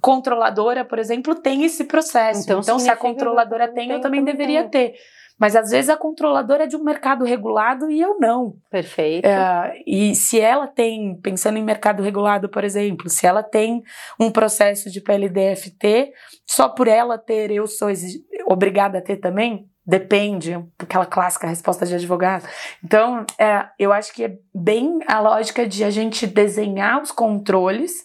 [0.00, 2.42] controladora, por exemplo, tem esse processo.
[2.42, 4.94] Então, então se a controladora tem, eu também deveria ter.
[5.42, 8.54] Mas às vezes a controladora é de um mercado regulado e eu não.
[8.70, 9.26] Perfeito.
[9.26, 13.82] É, e se ela tem, pensando em mercado regulado, por exemplo, se ela tem
[14.20, 16.12] um processo de PLDFT,
[16.46, 17.90] só por ela ter, eu sou
[18.52, 19.68] obrigada a ter também?
[19.84, 22.46] Depende, aquela clássica resposta de advogado.
[22.84, 28.04] Então, é, eu acho que é bem a lógica de a gente desenhar os controles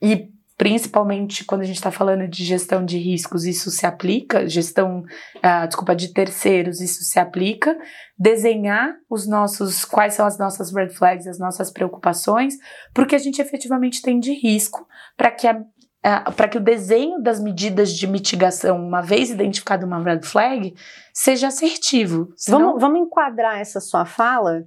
[0.00, 5.04] e principalmente quando a gente está falando de gestão de riscos, isso se aplica, gestão,
[5.36, 7.78] uh, desculpa, de terceiros, isso se aplica,
[8.18, 12.54] desenhar os nossos, quais são as nossas red flags, as nossas preocupações,
[12.92, 14.84] porque a gente efetivamente tem de risco,
[15.16, 15.62] para que a
[16.04, 20.74] Uh, para que o desenho das medidas de mitigação, uma vez identificada uma red flag,
[21.12, 22.32] seja assertivo.
[22.36, 22.60] Senão...
[22.60, 24.64] Vamos, vamos enquadrar essa sua fala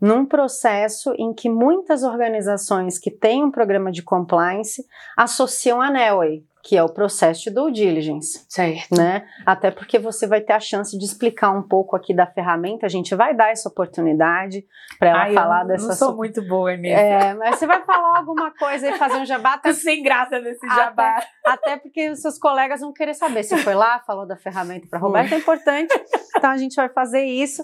[0.00, 4.84] num processo em que muitas organizações que têm um programa de compliance
[5.16, 8.44] associam a NEWAY, que é o processo de due diligence.
[8.48, 8.96] Certo.
[8.98, 9.24] Né?
[9.46, 12.88] Até porque você vai ter a chance de explicar um pouco aqui da ferramenta, a
[12.88, 14.66] gente vai dar essa oportunidade
[14.98, 15.92] para ela Ai, falar eu dessa.
[15.92, 16.98] Eu sou muito boa nisso.
[16.98, 19.54] É, mas você vai falar alguma coisa e fazer um jabá.
[19.62, 19.72] Até...
[19.74, 21.18] sem graça nesse jabá.
[21.18, 23.44] Até, até, porque os seus colegas vão querer saber.
[23.44, 25.94] Você foi lá, falou da ferramenta para Roberto, é importante.
[26.36, 27.62] Então a gente vai fazer isso.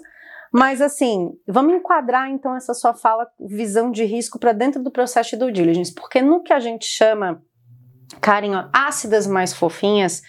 [0.49, 5.31] Mas assim, vamos enquadrar então essa sua fala, visão de risco para dentro do processo
[5.31, 7.43] de due diligence, porque no que a gente chama,
[8.21, 10.21] carinho, ácidas mais fofinhas,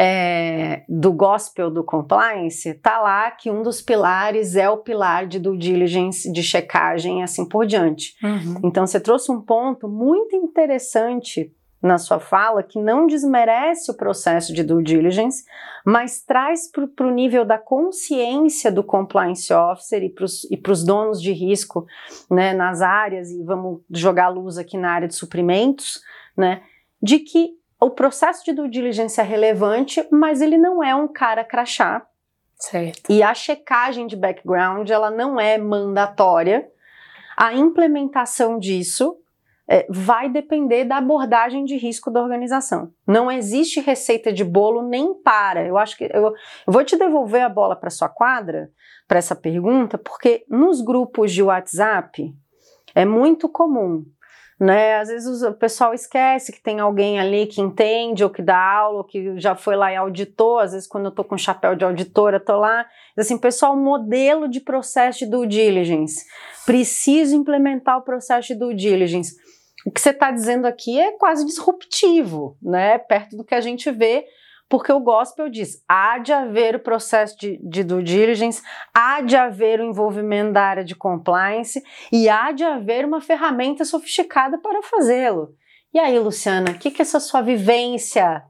[0.00, 5.40] é, do gospel do compliance, tá lá que um dos pilares é o pilar de
[5.40, 8.14] due diligence, de checagem e assim por diante.
[8.22, 8.60] Uhum.
[8.62, 11.52] Então você trouxe um ponto muito interessante
[11.82, 15.44] na sua fala que não desmerece o processo de due diligence,
[15.84, 21.32] mas traz para o nível da consciência do compliance officer e para os donos de
[21.32, 21.86] risco
[22.30, 26.00] né, nas áreas, e vamos jogar luz aqui na área de suprimentos,
[26.36, 26.62] né,
[27.02, 31.44] de que o processo de due diligence é relevante, mas ele não é um cara
[31.44, 32.04] crachá.
[32.56, 33.12] Certo.
[33.12, 36.68] E a checagem de background ela não é mandatória.
[37.36, 39.16] A implementação disso
[39.68, 42.92] é, vai depender da abordagem de risco da organização.
[43.06, 45.64] Não existe receita de bolo nem para.
[45.64, 46.34] Eu acho que eu, eu
[46.66, 48.72] vou te devolver a bola para sua quadra
[49.06, 52.34] para essa pergunta, porque nos grupos de WhatsApp
[52.94, 54.04] é muito comum
[54.58, 54.96] né?
[54.96, 58.98] Às vezes o pessoal esquece que tem alguém ali que entende ou que dá aula,
[58.98, 60.58] ou que já foi lá e auditou.
[60.58, 62.86] Às vezes, quando eu tô com chapéu de auditora, tô lá.
[63.16, 66.24] Assim, pessoal, modelo de processo de due diligence.
[66.66, 69.36] Preciso implementar o processo de due diligence
[69.88, 72.98] o que você está dizendo aqui é quase disruptivo, né?
[72.98, 74.26] Perto do que a gente vê,
[74.68, 78.62] porque o gospel diz: há de haver o processo de, de due diligence,
[78.94, 83.84] há de haver o envolvimento da área de compliance e há de haver uma ferramenta
[83.84, 85.54] sofisticada para fazê-lo.
[85.92, 88.42] E aí, Luciana, o que, que essa sua vivência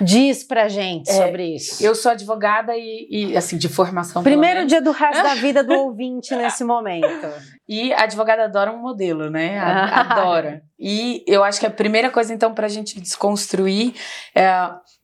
[0.00, 1.82] Diz pra gente é, sobre isso.
[1.82, 4.22] Eu sou advogada e, e assim, de formação.
[4.22, 7.26] Primeiro dia do resto da vida do ouvinte nesse momento.
[7.66, 9.58] E a advogada adora um modelo, né?
[9.58, 10.62] Adora.
[10.78, 13.94] E eu acho que a primeira coisa, então, para a gente desconstruir,
[14.34, 14.50] é,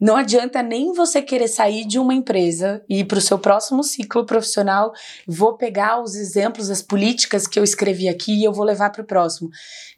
[0.00, 3.82] não adianta nem você querer sair de uma empresa e ir para o seu próximo
[3.82, 4.92] ciclo profissional.
[5.26, 9.02] Vou pegar os exemplos, as políticas que eu escrevi aqui e eu vou levar para
[9.02, 9.48] o próximo.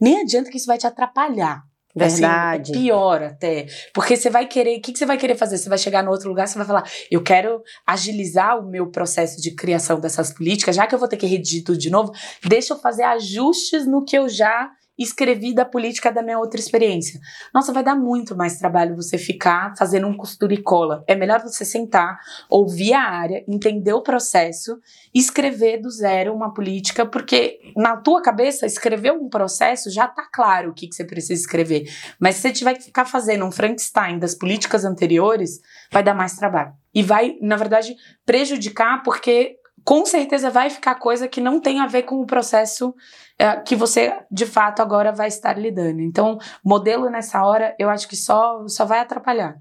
[0.00, 1.62] Nem adianta que isso vai te atrapalhar.
[1.95, 2.72] Verdade.
[2.72, 3.66] Assim, é pior até.
[3.93, 4.78] Porque você vai querer.
[4.78, 5.59] O que, que você vai querer fazer?
[5.59, 9.41] Você vai chegar no outro lugar, você vai falar: eu quero agilizar o meu processo
[9.41, 12.12] de criação dessas políticas, já que eu vou ter que redigir tudo de novo,
[12.47, 17.20] deixa eu fazer ajustes no que eu já escrevi da política da minha outra experiência.
[17.55, 21.05] Nossa, vai dar muito mais trabalho você ficar fazendo um costura e cola.
[21.07, 22.18] É melhor você sentar,
[22.51, 24.78] ouvir a área, entender o processo,
[25.14, 30.70] escrever do zero uma política, porque na tua cabeça, escrever um processo já tá claro
[30.70, 31.88] o que, que você precisa escrever.
[32.18, 35.61] Mas se você tiver que ficar fazendo um Frankenstein das políticas anteriores,
[35.92, 36.72] vai dar mais trabalho.
[36.94, 37.94] E vai, na verdade,
[38.24, 39.57] prejudicar, porque
[39.89, 42.95] com certeza vai ficar coisa que não tem a ver com o processo
[43.39, 46.03] é, que você de fato agora vai estar lidando.
[46.03, 49.55] Então, modelo nessa hora, eu acho que só, só vai atrapalhar.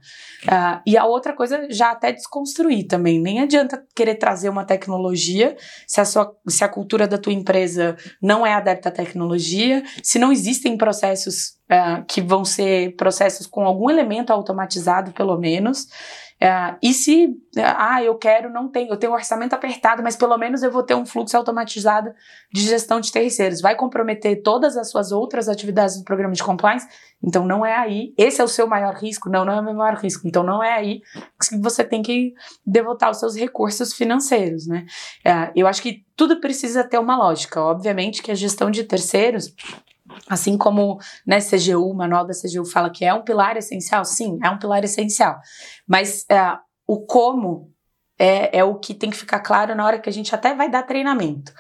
[0.44, 3.22] Uh, e a outra coisa, já até desconstruir também.
[3.22, 5.56] Nem adianta querer trazer uma tecnologia
[5.88, 10.20] se a, sua, se a cultura da tua empresa não é adepta à tecnologia, se
[10.20, 15.88] não existem processos uh, que vão ser processos com algum elemento automatizado, pelo menos.
[16.40, 20.38] É, e se, ah, eu quero, não tenho, eu tenho um orçamento apertado, mas pelo
[20.38, 22.14] menos eu vou ter um fluxo automatizado
[22.54, 23.60] de gestão de terceiros.
[23.60, 26.88] Vai comprometer todas as suas outras atividades do programa de compliance?
[27.24, 28.14] Então não é aí.
[28.16, 29.30] Esse é o seu maior risco?
[29.30, 30.28] Não, não é o meu maior risco.
[30.28, 31.02] Então não é aí
[31.42, 32.34] que você tem que
[32.64, 34.86] devotar os seus recursos financeiros, né?
[35.26, 37.60] É, eu acho que tudo precisa ter uma lógica.
[37.60, 39.54] Obviamente que a gestão de terceiros
[40.28, 44.40] Assim como né, CGU, o manual da CGU fala que é um pilar essencial, sim,
[44.44, 45.40] é um pilar essencial.
[45.88, 47.72] Mas é, o como
[48.18, 50.70] é, é o que tem que ficar claro na hora que a gente até vai
[50.70, 51.54] dar treinamento.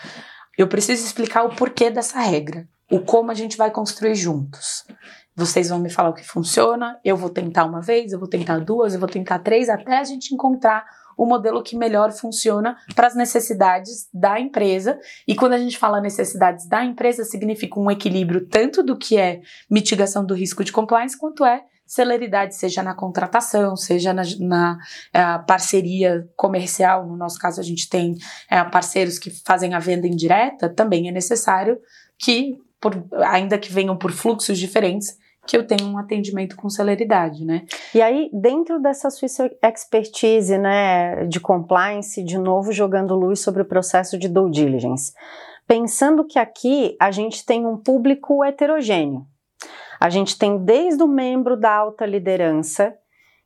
[0.57, 4.83] Eu preciso explicar o porquê dessa regra, o como a gente vai construir juntos.
[5.35, 8.59] Vocês vão me falar o que funciona, eu vou tentar uma vez, eu vou tentar
[8.59, 10.83] duas, eu vou tentar três, até a gente encontrar
[11.17, 14.99] o modelo que melhor funciona para as necessidades da empresa.
[15.27, 19.41] E quando a gente fala necessidades da empresa, significa um equilíbrio tanto do que é
[19.69, 24.77] mitigação do risco de compliance, quanto é celeridade, seja na contratação, seja na, na
[25.13, 27.07] é, parceria comercial.
[27.07, 28.17] No nosso caso, a gente tem
[28.49, 31.79] é, parceiros que fazem a venda indireta, também é necessário
[32.19, 32.93] que, por,
[33.27, 37.65] ainda que venham por fluxos diferentes, que eu tenha um atendimento com celeridade, né?
[37.95, 39.27] E aí, dentro dessa sua
[39.63, 45.13] expertise, né, de compliance, de novo jogando luz sobre o processo de due diligence,
[45.65, 49.25] pensando que aqui a gente tem um público heterogêneo.
[49.99, 52.93] A gente tem desde o membro da alta liderança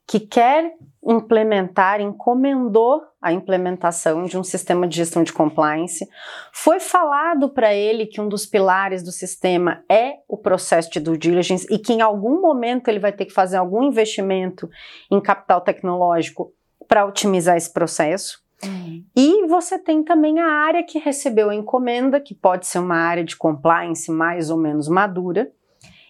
[0.07, 0.73] que quer
[1.03, 6.07] implementar, encomendou a implementação de um sistema de gestão de compliance.
[6.51, 11.17] Foi falado para ele que um dos pilares do sistema é o processo de due
[11.17, 14.69] diligence e que em algum momento ele vai ter que fazer algum investimento
[15.09, 16.53] em capital tecnológico
[16.87, 18.41] para otimizar esse processo.
[18.63, 19.03] Uhum.
[19.15, 23.23] E você tem também a área que recebeu a encomenda, que pode ser uma área
[23.23, 25.51] de compliance mais ou menos madura,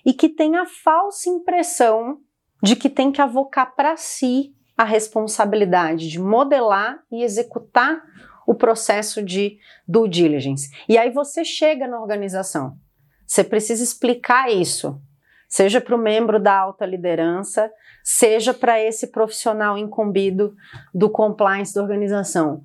[0.06, 2.20] e que tem a falsa impressão
[2.62, 8.02] de que tem que avocar para si a responsabilidade de modelar e executar
[8.48, 9.58] o processo de
[9.88, 10.70] due diligence.
[10.90, 12.78] E aí você chega na organização.
[13.26, 15.00] Você precisa explicar isso,
[15.48, 17.72] seja para o membro da alta liderança,
[18.04, 20.56] seja para esse profissional incumbido
[20.94, 22.64] do compliance da organização.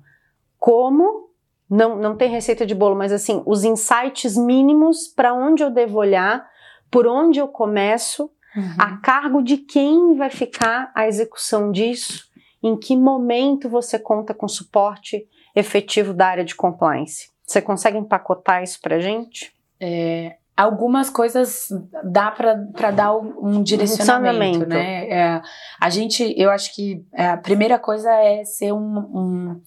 [0.57, 1.27] Como
[1.69, 5.99] não, não tem receita de bolo, mas assim, os insights mínimos para onde eu devo
[5.99, 6.49] olhar,
[6.89, 8.75] por onde eu começo Uhum.
[8.79, 12.25] A cargo de quem vai ficar a execução disso?
[12.63, 17.29] Em que momento você conta com suporte efetivo da área de compliance?
[17.45, 19.53] Você consegue empacotar isso para gente?
[19.79, 21.67] É, algumas coisas
[22.03, 25.07] dá para dar um direcionamento, né?
[25.07, 25.41] É,
[25.79, 29.61] a gente, eu acho que é, a primeira coisa é ser um, um,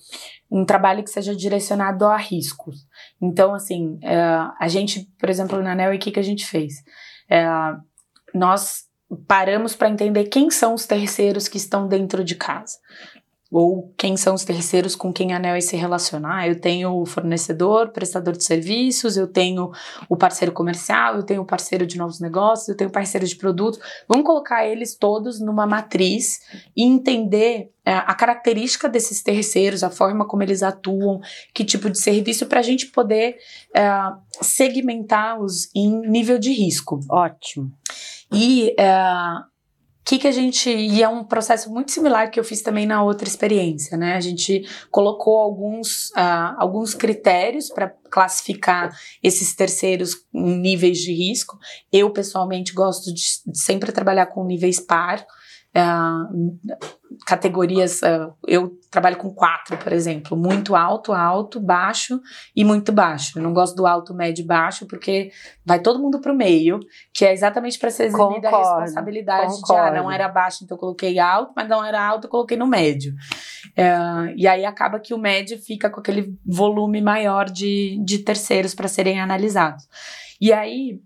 [0.50, 2.88] um, trabalho que seja direcionado a riscos.
[3.22, 4.16] Então, assim, é,
[4.58, 6.74] a gente, por exemplo, na NEL, o que, que a gente fez?
[7.30, 7.46] É,
[8.34, 8.84] nós
[9.26, 12.78] paramos para entender quem são os terceiros que estão dentro de casa.
[13.52, 16.46] Ou quem são os terceiros com quem a vai se relacionar.
[16.46, 19.72] Eu tenho o fornecedor, prestador de serviços, eu tenho
[20.08, 23.80] o parceiro comercial, eu tenho o parceiro de novos negócios, eu tenho parceiro de produtos.
[24.06, 26.38] Vamos colocar eles todos numa matriz
[26.76, 31.20] e entender é, a característica desses terceiros, a forma como eles atuam,
[31.52, 33.36] que tipo de serviço, para a gente poder
[33.74, 33.90] é,
[34.40, 37.00] segmentá-los em nível de risco.
[37.10, 37.72] Ótimo.
[38.32, 38.92] E é,
[40.10, 40.68] que, que a gente.
[40.68, 44.14] E é um processo muito similar que eu fiz também na outra experiência, né?
[44.14, 48.90] A gente colocou alguns, uh, alguns critérios para classificar
[49.22, 51.58] esses terceiros em níveis de risco.
[51.92, 53.22] Eu, pessoalmente, gosto de
[53.54, 55.24] sempre trabalhar com níveis par.
[55.76, 56.58] Uh,
[57.24, 62.20] categorias, uh, eu trabalho com quatro, por exemplo, muito alto, alto, baixo
[62.56, 63.38] e muito baixo.
[63.38, 65.30] Eu não gosto do alto, médio e baixo, porque
[65.64, 66.80] vai todo mundo para o meio,
[67.14, 69.92] que é exatamente para ser eximida a responsabilidade concordo.
[69.92, 72.56] de, ah, não era baixo, então eu coloquei alto, mas não era alto, eu coloquei
[72.56, 73.14] no médio.
[73.78, 78.74] Uh, e aí acaba que o médio fica com aquele volume maior de, de terceiros
[78.74, 79.86] para serem analisados.
[80.40, 81.00] E aí,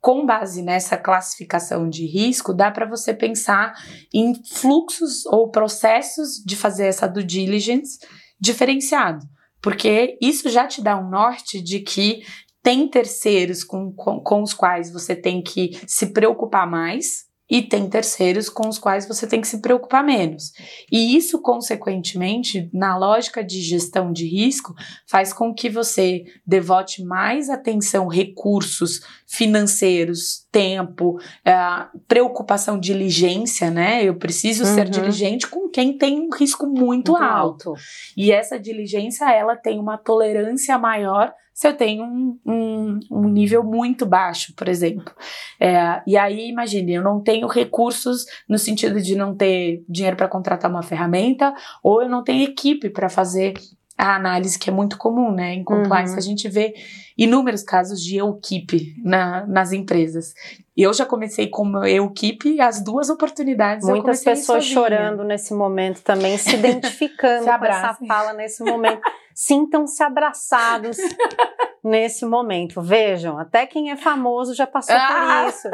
[0.00, 3.74] com base nessa classificação de risco, dá para você pensar
[4.12, 7.98] em fluxos ou processos de fazer essa due diligence
[8.40, 9.26] diferenciado,
[9.60, 12.22] porque isso já te dá um norte de que
[12.62, 17.88] tem terceiros com, com, com os quais você tem que se preocupar mais e tem
[17.88, 20.52] terceiros com os quais você tem que se preocupar menos.
[20.92, 24.74] E isso, consequentemente, na lógica de gestão de risco,
[25.06, 34.04] faz com que você devote mais atenção, recursos financeiros, tempo, uh, preocupação, diligência, né?
[34.04, 34.74] Eu preciso uhum.
[34.74, 37.70] ser diligente com quem tem um risco muito, muito alto.
[37.70, 37.82] alto.
[38.16, 43.64] E essa diligência, ela tem uma tolerância maior se eu tenho um, um, um nível
[43.64, 45.12] muito baixo, por exemplo.
[45.58, 50.28] É, e aí, imagine, eu não tenho recursos no sentido de não ter dinheiro para
[50.28, 51.52] contratar uma ferramenta,
[51.82, 53.54] ou eu não tenho equipe para fazer
[53.98, 55.54] a análise que é muito comum, né?
[55.54, 56.18] Em compliance, uhum.
[56.18, 56.72] a gente vê
[57.16, 60.32] inúmeros casos de equipe na, nas empresas.
[60.76, 63.88] Eu já comecei como equipe as duas oportunidades.
[63.88, 69.00] Muitas pessoas chorando nesse momento também, se identificando se com essa fala nesse momento.
[69.34, 70.96] Sintam-se abraçados
[71.82, 72.80] nesse momento.
[72.80, 75.42] Vejam, até quem é famoso já passou ah!
[75.42, 75.68] por isso.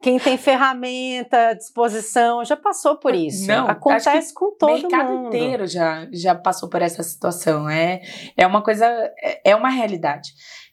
[0.00, 3.48] Quem tem ferramenta disposição já passou por isso.
[3.48, 4.86] Não, acontece com todo mundo.
[4.86, 7.68] O mercado inteiro já, já passou por essa situação.
[7.68, 8.00] É,
[8.36, 8.84] é uma coisa,
[9.20, 10.30] é, é uma realidade.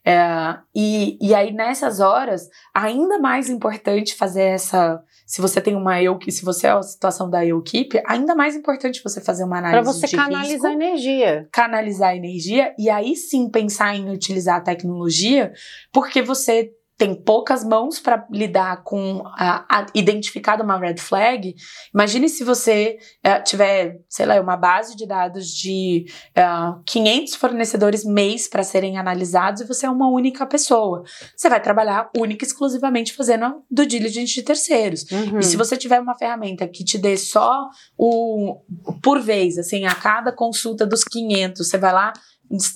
[0.08, 5.02] É, e, e aí, nessas horas, ainda mais importante fazer essa.
[5.26, 9.02] Se você tem uma eu, se você é a situação da equipe, ainda mais importante
[9.04, 9.82] você fazer uma análise.
[9.82, 11.50] Para você canalizar risco, energia.
[11.52, 15.52] Canalizar energia e aí sim pensar em utilizar a tecnologia,
[15.92, 21.54] porque você tem poucas mãos para lidar com a, a, identificar uma red flag.
[21.94, 26.46] Imagine se você uh, tiver, sei lá, uma base de dados de é,
[26.86, 31.04] 500 fornecedores mês para serem analisados e você é uma única pessoa.
[31.36, 35.06] Você vai trabalhar única e exclusivamente fazendo do diligence de terceiros.
[35.12, 35.40] Uhum.
[35.40, 37.68] E se você tiver uma ferramenta que te dê só
[37.98, 38.62] o
[39.02, 42.14] por vez, assim, a cada consulta dos 500, você vai lá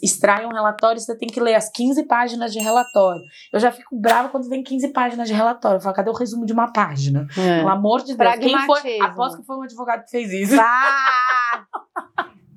[0.01, 3.22] extrai um relatório, você tem que ler as 15 páginas de relatório.
[3.53, 5.78] Eu já fico brava quando vem 15 páginas de relatório.
[5.78, 7.28] Eu falo, cadê o resumo de uma página?
[7.38, 7.57] É.
[7.59, 8.36] Pelo amor de Deus.
[8.36, 8.99] Quem foi?
[9.01, 10.59] Aposto que foi um advogado que fez isso.
[10.59, 11.65] Ah!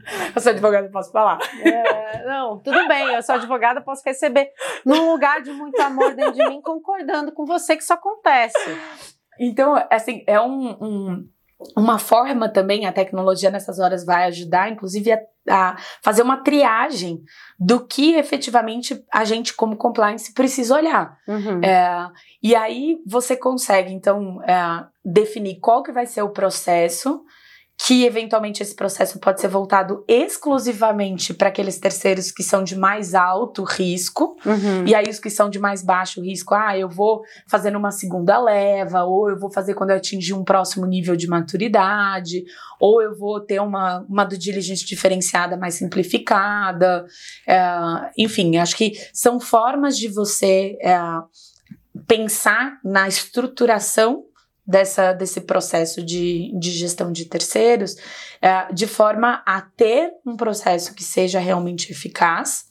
[0.35, 1.39] eu sou advogada, posso falar.
[1.61, 4.51] É, não, tudo bem, eu sou advogada, posso receber
[4.85, 8.79] num lugar de muito amor dentro de mim, concordando com você que isso acontece.
[9.39, 11.29] Então, assim, é um, um
[11.77, 17.23] uma forma também, a tecnologia nessas horas vai ajudar, inclusive, a, a, fazer uma triagem
[17.59, 21.17] do que efetivamente a gente, como compliance, precisa olhar.
[21.27, 21.63] Uhum.
[21.63, 22.11] É,
[22.43, 27.23] e aí você consegue, então, é, definir qual que vai ser o processo
[27.85, 33.13] que eventualmente esse processo pode ser voltado exclusivamente para aqueles terceiros que são de mais
[33.13, 34.87] alto risco, uhum.
[34.87, 38.39] e aí os que são de mais baixo risco, ah, eu vou fazer numa segunda
[38.39, 42.45] leva, ou eu vou fazer quando eu atingir um próximo nível de maturidade,
[42.79, 47.05] ou eu vou ter uma, uma due diligence diferenciada mais simplificada,
[47.49, 47.67] é,
[48.17, 50.97] enfim, acho que são formas de você é,
[52.07, 54.25] pensar na estruturação
[54.73, 57.95] dessa, desse processo de, de gestão de terceiros,
[58.41, 62.65] é, de forma a ter um processo que seja realmente eficaz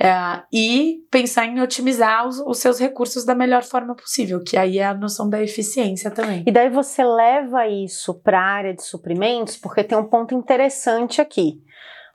[0.00, 4.78] é, e pensar em otimizar os, os, seus recursos da melhor forma possível, que aí
[4.78, 6.42] é a noção da eficiência também.
[6.46, 11.20] E daí você leva isso para a área de suprimentos, porque tem um ponto interessante
[11.20, 11.62] aqui.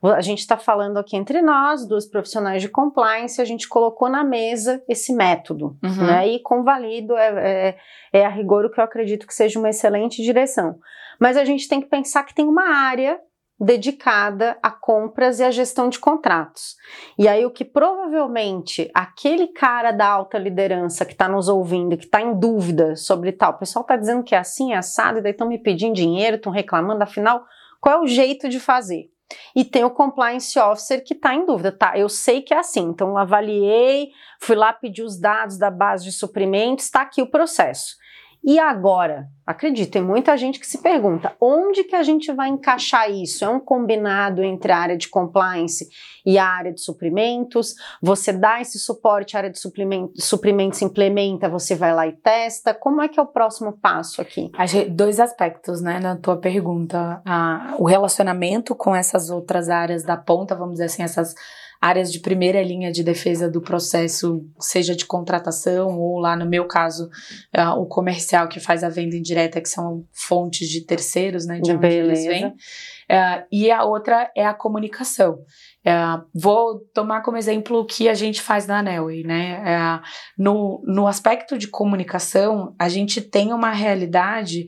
[0.02, 4.24] A gente está falando aqui entre nós, duas profissionais de compliance, a gente colocou na
[4.24, 6.08] mesa esse método, uhum.
[6.08, 6.28] né?
[6.28, 7.74] E convalido é,
[8.14, 10.80] é, é a rigor o que eu acredito que seja uma excelente direção.
[11.20, 13.20] Mas a gente tem que pensar que tem uma área
[13.60, 16.78] dedicada a compras e a gestão de contratos.
[17.18, 22.06] E aí, o que provavelmente aquele cara da alta liderança que está nos ouvindo, que
[22.06, 25.22] está em dúvida sobre tal, o pessoal está dizendo que é assim, é assado, e
[25.22, 27.44] daí estão me pedindo dinheiro, estão reclamando, afinal,
[27.82, 29.10] qual é o jeito de fazer?
[29.56, 31.98] E tem o compliance officer que está em dúvida, tá?
[31.98, 36.12] Eu sei que é assim, então avaliei, fui lá pedir os dados da base de
[36.12, 37.96] suprimentos, está aqui o processo.
[38.44, 39.28] E agora?
[39.46, 43.44] Acredito, tem muita gente que se pergunta onde que a gente vai encaixar isso?
[43.44, 45.88] É um combinado entre a área de compliance
[46.26, 47.74] e a área de suprimentos?
[48.02, 52.74] Você dá esse suporte, a área de suprimentos, suprimentos implementa, você vai lá e testa?
[52.74, 54.52] Como é que é o próximo passo aqui?
[54.90, 57.22] Dois aspectos, né, na tua pergunta.
[57.26, 61.34] Ah, o relacionamento com essas outras áreas da ponta, vamos dizer assim, essas
[61.82, 66.66] áreas de primeira linha de defesa do processo, seja de contratação ou lá no meu
[66.66, 67.10] caso,
[67.58, 71.72] uh, o comercial que faz a venda indireta, que são fontes de terceiros, né, de
[71.72, 72.48] onde eles vêm.
[72.48, 75.40] Uh, e a outra é a comunicação.
[75.86, 80.02] Uh, vou tomar como exemplo o que a gente faz na Nelway, né?
[80.38, 84.68] no, no aspecto de comunicação, a gente tem uma realidade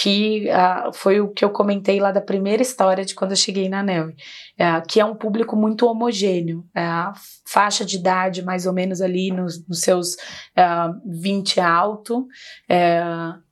[0.00, 3.68] que uh, foi o que eu comentei lá da primeira história de quando eu cheguei
[3.68, 7.12] na NEL, uh, que é um público muito homogêneo, uh,
[7.44, 12.28] faixa de idade mais ou menos ali nos, nos seus uh, 20 alto,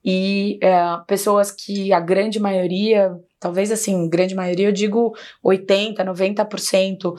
[0.05, 0.57] e
[1.05, 7.17] pessoas que a grande maioria talvez assim, grande maioria, eu digo 80, 90% uh,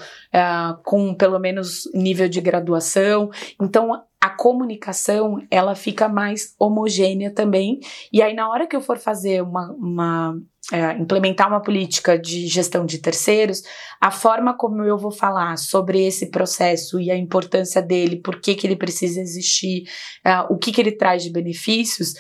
[0.83, 3.31] com pelo menos nível de graduação.
[3.61, 7.79] Então, a comunicação ela fica mais homogênea também.
[8.12, 10.41] E aí, na hora que eu for fazer uma, uma
[10.73, 13.62] é, implementar uma política de gestão de terceiros,
[14.01, 18.55] a forma como eu vou falar sobre esse processo e a importância dele, por que,
[18.55, 19.85] que ele precisa existir,
[20.27, 22.14] uh, o que, que ele traz de benefícios,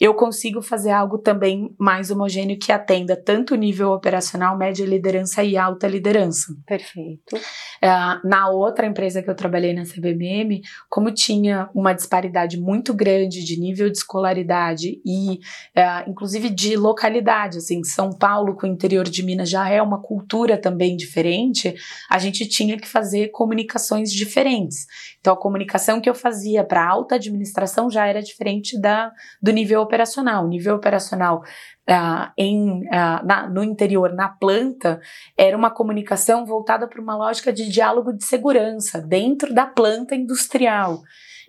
[0.00, 5.44] eu consigo fazer algo também mais homogêneo que atenda tanto o nível operacional, média liderança
[5.44, 6.52] e alta liderança.
[6.66, 7.36] Perfeito.
[7.36, 13.44] Uh, na outra empresa que eu trabalhei na CBMM, como tinha uma disparidade muito grande
[13.44, 15.34] de nível de escolaridade e,
[15.78, 20.02] uh, inclusive, de localidade, assim, São Paulo com o interior de Minas já é uma
[20.02, 21.74] cultura também diferente,
[22.10, 24.86] a gente tinha que fazer comunicações diferentes.
[25.20, 29.83] Então, a comunicação que eu fazia para alta administração já era diferente da, do nível
[29.84, 30.44] operacional.
[30.44, 31.42] O nível operacional
[31.88, 35.00] uh, em, uh, na, no interior, na planta,
[35.36, 41.02] era uma comunicação voltada para uma lógica de diálogo de segurança dentro da planta industrial.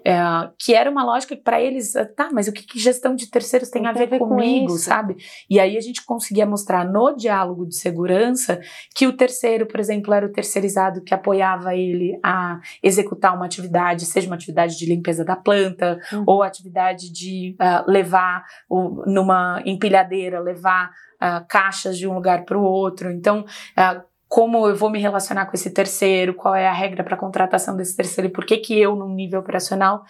[0.07, 0.15] É,
[0.59, 3.25] que era uma lógica que para eles, ah, tá, mas o que, que, gestão de
[3.25, 5.15] terceiros tem, tem a ver, ver comigo, com sabe?
[5.49, 8.61] E aí a gente conseguia mostrar no diálogo de segurança
[8.95, 14.05] que o terceiro, por exemplo, era o terceirizado que apoiava ele a executar uma atividade,
[14.05, 16.23] seja uma atividade de limpeza da planta uhum.
[16.27, 22.59] ou atividade de uh, levar o, numa empilhadeira, levar uh, caixas de um lugar para
[22.59, 23.11] o outro.
[23.11, 27.15] Então, uh, como eu vou me relacionar com esse terceiro, qual é a regra para
[27.15, 30.03] contratação desse terceiro e por que que eu, no nível operacional,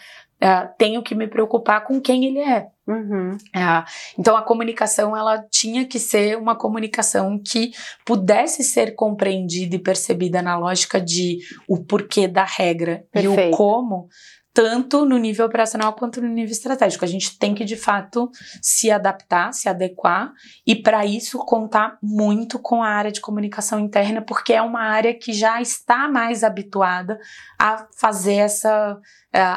[0.44, 2.66] uh, tenho que me preocupar com quem ele é.
[2.88, 3.34] Uhum.
[3.36, 3.84] Uh,
[4.18, 7.70] então a comunicação ela tinha que ser uma comunicação que
[8.04, 11.38] pudesse ser compreendida e percebida na lógica de
[11.70, 13.50] o porquê da regra Perfeito.
[13.50, 14.08] e o como
[14.56, 17.04] tanto no nível operacional quanto no nível estratégico.
[17.04, 18.32] A gente tem que, de fato,
[18.62, 20.32] se adaptar, se adequar
[20.66, 25.14] e, para isso, contar muito com a área de comunicação interna, porque é uma área
[25.14, 27.20] que já está mais habituada
[27.60, 29.00] a fazer essa uh,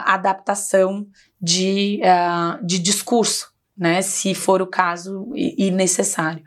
[0.04, 1.06] adaptação
[1.40, 6.42] de, uh, de discurso né, se for o caso e, necessário.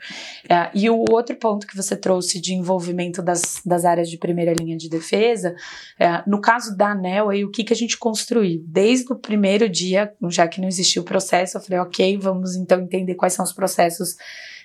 [0.50, 4.54] É, e o outro ponto que você trouxe de envolvimento das, das áreas de primeira
[4.54, 5.56] linha de defesa,
[5.98, 8.62] é, no caso da ANEL, aí, o que, que a gente construiu?
[8.68, 12.82] Desde o primeiro dia, já que não existia o processo, eu falei, ok, vamos então
[12.82, 14.18] entender quais são os processos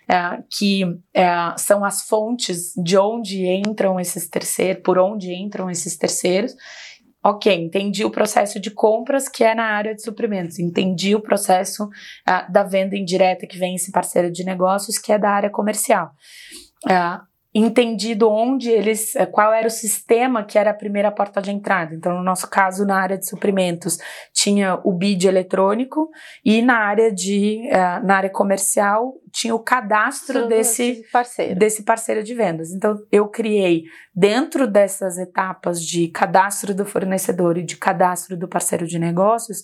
[0.09, 5.97] é, que é, são as fontes de onde entram esses terceiros, por onde entram esses
[5.97, 6.55] terceiros,
[7.29, 11.87] Ok, entendi o processo de compras que é na área de suprimentos, entendi o processo
[11.87, 16.12] uh, da venda indireta que vem esse parceiro de negócios que é da área comercial.
[16.85, 17.20] Uh,
[17.59, 21.94] entendido onde eles, uh, qual era o sistema que era a primeira porta de entrada.
[21.94, 23.98] Então, no nosso caso, na área de suprimentos,
[24.32, 26.11] tinha o BID eletrônico
[26.44, 31.59] e na área de, uh, na área comercial tinha o cadastro desse parceiro.
[31.59, 32.70] desse parceiro de vendas.
[32.72, 33.84] Então, eu criei
[34.14, 39.62] dentro dessas etapas de cadastro do fornecedor e de cadastro do parceiro de negócios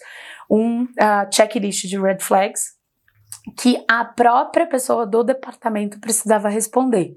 [0.50, 2.81] um uh, checklist de red flags
[3.56, 7.16] que a própria pessoa do departamento precisava responder.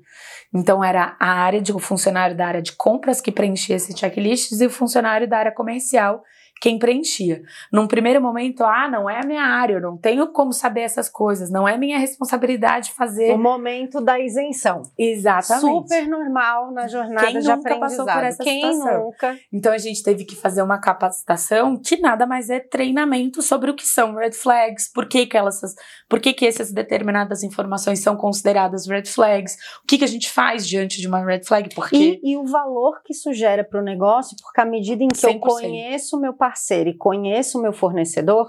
[0.54, 4.52] Então era a área de o funcionário da área de compras que preenchia esse checklist
[4.52, 6.24] e o funcionário da área comercial
[6.62, 7.44] quem preenchia.
[7.72, 11.10] Num primeiro momento, ah, não é a minha área, eu não tenho como saber essas
[11.10, 13.34] coisas, não é minha responsabilidade fazer.
[13.34, 14.84] O momento da isenção.
[14.98, 15.90] Exatamente.
[15.90, 17.80] Super normal na jornada Quem de nunca aprendizado.
[17.80, 19.04] Passou por essa Quem situação?
[19.06, 19.40] nunca?
[19.52, 23.76] Então a gente teve que fazer uma capacitação que nada mais é treinamento sobre o
[23.76, 25.62] que são red flags, por que que elas,
[26.10, 30.32] por que que essas determinadas informações são consideradas red flags, o que que a gente
[30.32, 33.80] faz diante de uma red flag, porque e, e o valor que isso gera para
[33.80, 35.34] o negócio, porque à medida em que 100%.
[35.34, 38.48] eu conheço o meu parceiro e conheço o meu fornecedor,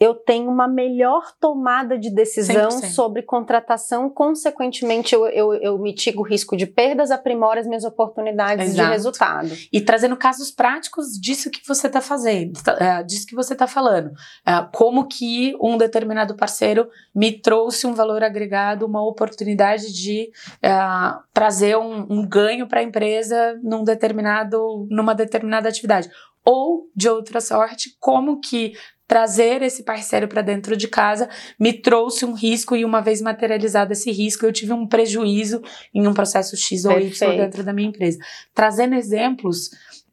[0.00, 2.86] eu tenho uma melhor tomada de decisão 100%.
[2.90, 8.70] sobre contratação, consequentemente, eu, eu, eu mitigo o risco de perdas, aprimoro as minhas oportunidades
[8.70, 8.88] Exato.
[8.88, 9.50] de resultado.
[9.72, 14.08] E trazendo casos práticos disso que você está fazendo, uh, disso que você está falando.
[14.08, 20.32] Uh, como que um determinado parceiro me trouxe um valor agregado, uma oportunidade de
[20.64, 26.10] uh, trazer um, um ganho para a empresa num determinado, numa determinada atividade
[26.44, 28.74] ou de outra sorte, como que
[29.06, 31.28] trazer esse parceiro para dentro de casa
[31.60, 35.60] me trouxe um risco e uma vez materializado esse risco, eu tive um prejuízo
[35.92, 37.34] em um processo X ou Perfeito.
[37.34, 38.18] Y dentro da minha empresa.
[38.54, 39.68] Trazendo exemplos,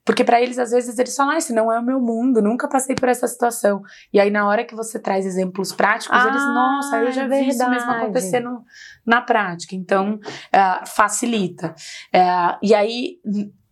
[0.10, 2.68] porque para eles, às vezes, eles falam, ah, esse não é o meu mundo, nunca
[2.68, 3.84] passei por essa situação.
[4.12, 7.48] E aí, na hora que você traz exemplos práticos, ah, eles, nossa, eu já vi
[7.48, 8.64] isso mesmo acontecendo
[9.06, 9.76] na prática.
[9.76, 11.76] Então, uh, facilita.
[12.14, 13.20] Uh, e aí,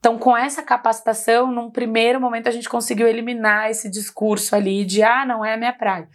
[0.07, 5.03] então, com essa capacitação, num primeiro momento a gente conseguiu eliminar esse discurso ali de
[5.03, 6.07] ah, não é a minha praia.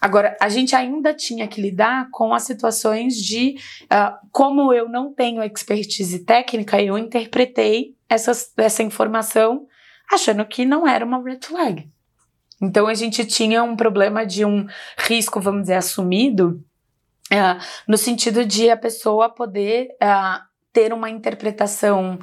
[0.00, 5.12] Agora, a gente ainda tinha que lidar com as situações de uh, como eu não
[5.12, 9.66] tenho expertise técnica, eu interpretei essa informação
[10.08, 11.90] achando que não era uma red flag.
[12.62, 14.64] Então a gente tinha um problema de um
[14.96, 16.64] risco, vamos dizer, assumido,
[17.32, 20.40] uh, no sentido de a pessoa poder uh,
[20.72, 22.16] ter uma interpretação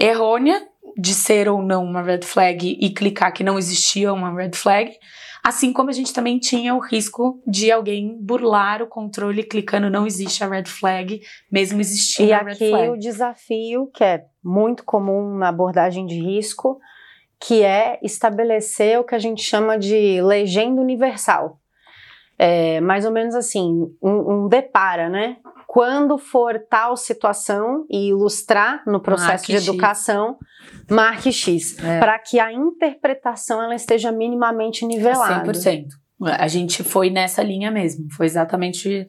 [0.00, 4.52] errônea de ser ou não uma red flag e clicar que não existia uma red
[4.54, 4.92] flag.
[5.42, 10.06] Assim como a gente também tinha o risco de alguém burlar o controle clicando não
[10.06, 11.20] existe a red flag,
[11.50, 12.72] mesmo existindo e a red flag.
[12.72, 16.78] E aqui o desafio, que é muito comum na abordagem de risco,
[17.40, 21.58] que é estabelecer o que a gente chama de legenda universal.
[22.38, 25.36] É, mais ou menos assim, um, um depara, né?
[25.72, 30.86] Quando for tal situação e ilustrar no processo marque de educação, X.
[30.90, 32.00] marque X, é.
[32.00, 35.48] para que a interpretação ela esteja minimamente nivelada.
[35.48, 35.84] 100%.
[36.22, 39.06] A gente foi nessa linha mesmo, foi exatamente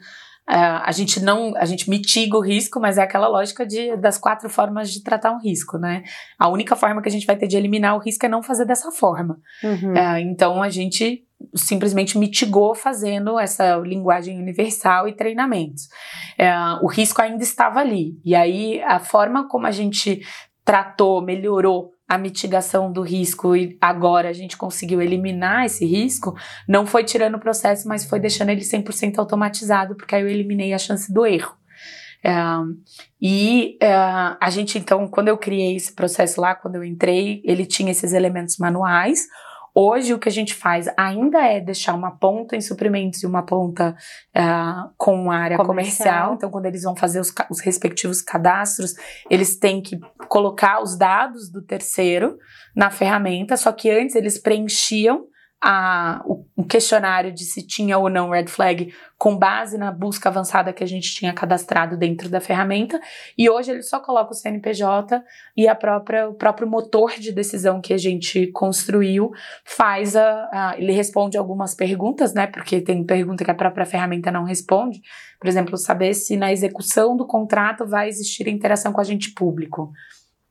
[0.56, 4.50] a gente não, a gente mitiga o risco, mas é aquela lógica de, das quatro
[4.50, 6.04] formas de tratar um risco, né?
[6.38, 8.66] A única forma que a gente vai ter de eliminar o risco é não fazer
[8.66, 9.40] dessa forma.
[9.64, 9.96] Uhum.
[9.96, 11.26] É, então a gente
[11.56, 15.88] simplesmente mitigou fazendo essa linguagem universal e treinamentos.
[16.38, 18.20] É, o risco ainda estava ali.
[18.24, 20.22] E aí, a forma como a gente
[20.64, 26.36] tratou, melhorou a mitigação do risco e agora a gente conseguiu eliminar esse risco,
[26.68, 30.74] não foi tirando o processo, mas foi deixando ele 100% automatizado, porque aí eu eliminei
[30.74, 31.56] a chance do erro.
[32.22, 32.34] É,
[33.22, 37.66] e é, a gente, então, quando eu criei esse processo lá, quando eu entrei, ele
[37.66, 39.22] tinha esses elementos manuais.
[39.74, 43.46] Hoje, o que a gente faz ainda é deixar uma ponta em suprimentos e uma
[43.46, 43.96] ponta
[44.36, 45.68] uh, com área comercial.
[45.68, 46.34] comercial.
[46.34, 48.96] Então, quando eles vão fazer os, os, respectivos cadastros,
[49.30, 49.98] eles têm que
[50.28, 52.38] colocar os dados do terceiro
[52.76, 55.26] na ferramenta, só que antes eles preenchiam
[55.62, 60.28] a, o, o, questionário de se tinha ou não red flag com base na busca
[60.28, 63.00] avançada que a gente tinha cadastrado dentro da ferramenta.
[63.38, 65.24] E hoje ele só coloca o CNPJ
[65.56, 69.32] e a própria, o próprio motor de decisão que a gente construiu
[69.64, 72.48] faz a, a ele responde algumas perguntas, né?
[72.48, 75.00] Porque tem pergunta que a própria ferramenta não responde.
[75.40, 79.92] Por exemplo, saber se na execução do contrato vai existir interação com o agente público.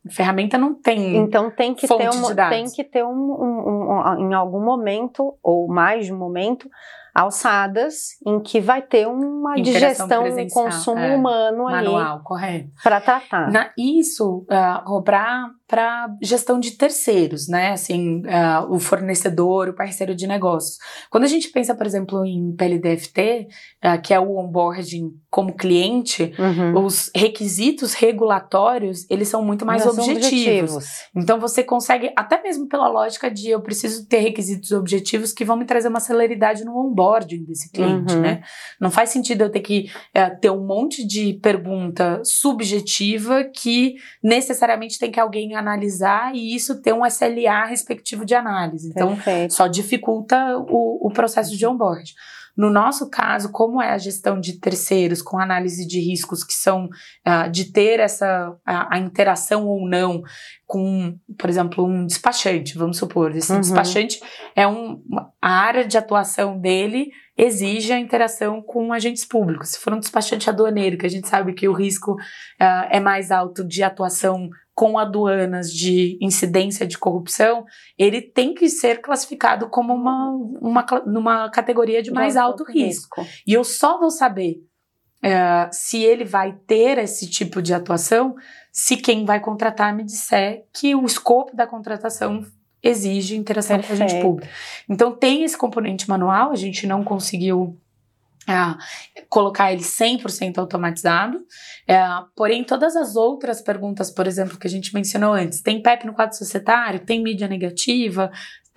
[0.08, 1.16] Ferramenta não tem.
[1.16, 5.68] Então tem que ter um, tem que ter um, um, um, em algum momento ou
[5.68, 6.70] mais de um momento
[7.14, 11.88] alçadas em que vai ter uma digestão, um consumo é, humano ali.
[11.88, 12.70] Manual, correto.
[12.82, 13.50] Para tratar.
[13.50, 17.72] Na, isso, uh, para gestão de terceiros, né?
[17.72, 20.78] Assim, uh, o fornecedor, o parceiro de negócios.
[21.10, 23.48] Quando a gente pensa, por exemplo, em PLDFT,
[23.84, 26.84] uh, que é o onboarding como cliente, uhum.
[26.84, 30.26] os requisitos regulatórios, eles são muito mais objetivos.
[30.26, 30.86] objetivos.
[31.14, 35.56] Então você consegue, até mesmo pela lógica de eu preciso ter requisitos objetivos que vão
[35.56, 38.20] me trazer uma celeridade no onboarding onboarding desse cliente, uhum.
[38.20, 38.42] né?
[38.78, 44.98] Não faz sentido eu ter que é, ter um monte de pergunta subjetiva que necessariamente
[44.98, 48.90] tem que alguém analisar e isso ter um SLA respectivo de análise.
[48.90, 49.54] Então, Perfeito.
[49.54, 50.36] só dificulta
[50.68, 52.12] o, o processo de onboarding.
[52.56, 56.86] No nosso caso, como é a gestão de terceiros com análise de riscos que são
[56.86, 60.22] uh, de ter essa a, a, interação ou não
[60.66, 63.60] com, por exemplo, um despachante, vamos supor, esse uhum.
[63.60, 64.20] despachante
[64.54, 65.02] é um
[65.40, 69.70] a área de atuação dele exige a interação com agentes públicos.
[69.70, 73.30] Se for um despachante aduaneiro, que a gente sabe que o risco uh, é mais
[73.30, 77.64] alto de atuação com aduanas de incidência de corrupção,
[77.98, 83.24] ele tem que ser classificado como uma, uma numa categoria de mais alto risco.
[83.46, 84.62] E eu só vou saber
[85.24, 88.34] uh, se ele vai ter esse tipo de atuação
[88.72, 92.44] se quem vai contratar me disser que o escopo da contratação
[92.82, 93.98] exige interação Perfeito.
[93.98, 94.52] com a gente pública.
[94.88, 97.78] Então tem esse componente manual, a gente não conseguiu
[98.50, 101.38] é, colocar ele 100% automatizado.
[101.86, 102.02] É,
[102.34, 106.14] porém, todas as outras perguntas, por exemplo, que a gente mencionou antes, tem PEP no
[106.14, 108.30] quadro societário, tem mídia negativa,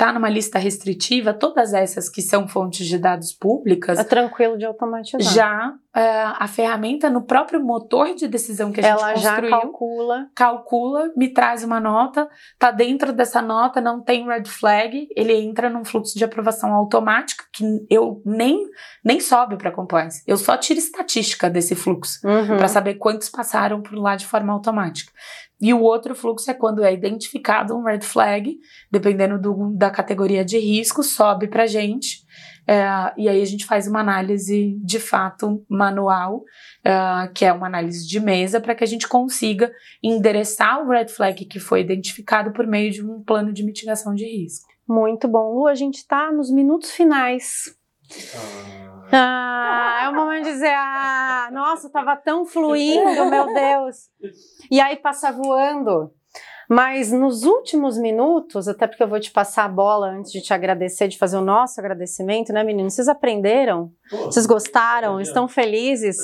[0.04, 3.98] está numa lista restritiva, todas essas que são fontes de dados públicas.
[3.98, 5.34] É tranquilo de automatizar.
[5.34, 9.48] Já é, a ferramenta no próprio motor de decisão que a Ela gente construiu.
[9.48, 10.30] Ela já calcula.
[10.36, 12.28] Calcula, me traz uma nota,
[12.60, 17.46] tá dentro dessa nota, não tem red flag, ele entra num fluxo de aprovação automática
[17.54, 18.66] que eu nem,
[19.06, 20.22] nem sobe para compliance.
[20.28, 22.58] Eu só tiro estatística desse fluxo uhum.
[22.58, 25.12] para saber quantos passaram por lá de forma automática.
[25.64, 28.60] E o outro fluxo é quando é identificado um red flag,
[28.92, 32.26] dependendo do, da categoria de risco, sobe para a gente.
[32.68, 32.84] É,
[33.18, 36.44] e aí a gente faz uma análise de fato manual,
[36.84, 39.72] é, que é uma análise de mesa, para que a gente consiga
[40.04, 44.26] endereçar o red flag que foi identificado por meio de um plano de mitigação de
[44.26, 44.68] risco.
[44.86, 45.54] Muito bom.
[45.54, 47.74] Lu, a gente está nos minutos finais.
[48.36, 48.93] Ah.
[49.12, 54.10] Ah, é o momento de dizer, ah, nossa, tava tão fluindo, meu Deus.
[54.72, 56.12] E aí passa voando.
[56.70, 60.54] Mas nos últimos minutos, até porque eu vou te passar a bola antes de te
[60.54, 62.94] agradecer, de fazer o nosso agradecimento, né, meninos?
[62.94, 63.92] Vocês aprenderam?
[64.10, 65.20] Pô, Vocês gostaram?
[65.20, 66.18] Estão felizes?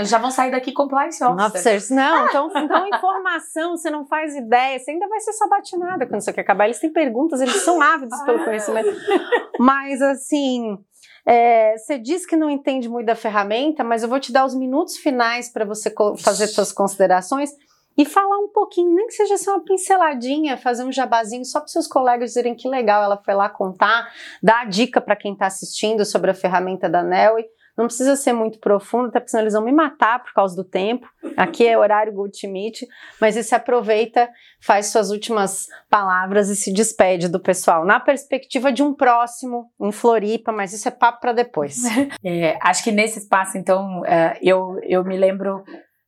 [0.00, 1.90] Já vão sair daqui compliance officers.
[1.90, 6.30] Não, então, então informação, você não faz ideia, você ainda vai ser sabatinada quando isso
[6.30, 6.66] aqui acabar.
[6.66, 8.90] Eles têm perguntas, eles são ávidos pelo conhecimento.
[9.58, 10.78] Mas, assim,
[11.28, 14.54] é, você diz que não entende muito da ferramenta, mas eu vou te dar os
[14.54, 17.50] minutos finais para você fazer suas considerações
[17.98, 21.68] e falar um pouquinho, nem que seja assim uma pinceladinha, fazer um jabazinho só para
[21.68, 24.10] seus colegas dizerem que legal ela foi lá contar,
[24.42, 27.44] dar a dica para quem está assistindo sobre a ferramenta da Nelly.
[27.78, 30.64] Não precisa ser muito profundo, até porque senão eles vão me matar por causa do
[30.64, 31.06] tempo.
[31.36, 32.12] Aqui é horário
[32.48, 32.82] Meet,
[33.20, 34.28] mas você aproveita,
[34.60, 39.92] faz suas últimas palavras e se despede do pessoal, na perspectiva de um próximo em
[39.92, 41.76] Floripa, mas isso é papo para depois.
[42.24, 45.62] É, acho que nesse espaço, então, é, eu, eu me lembro,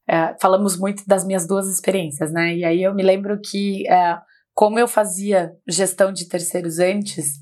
[0.09, 2.55] é, falamos muito das minhas duas experiências, né?
[2.55, 4.19] E aí eu me lembro que, é,
[4.53, 7.39] como eu fazia gestão de terceiros antes,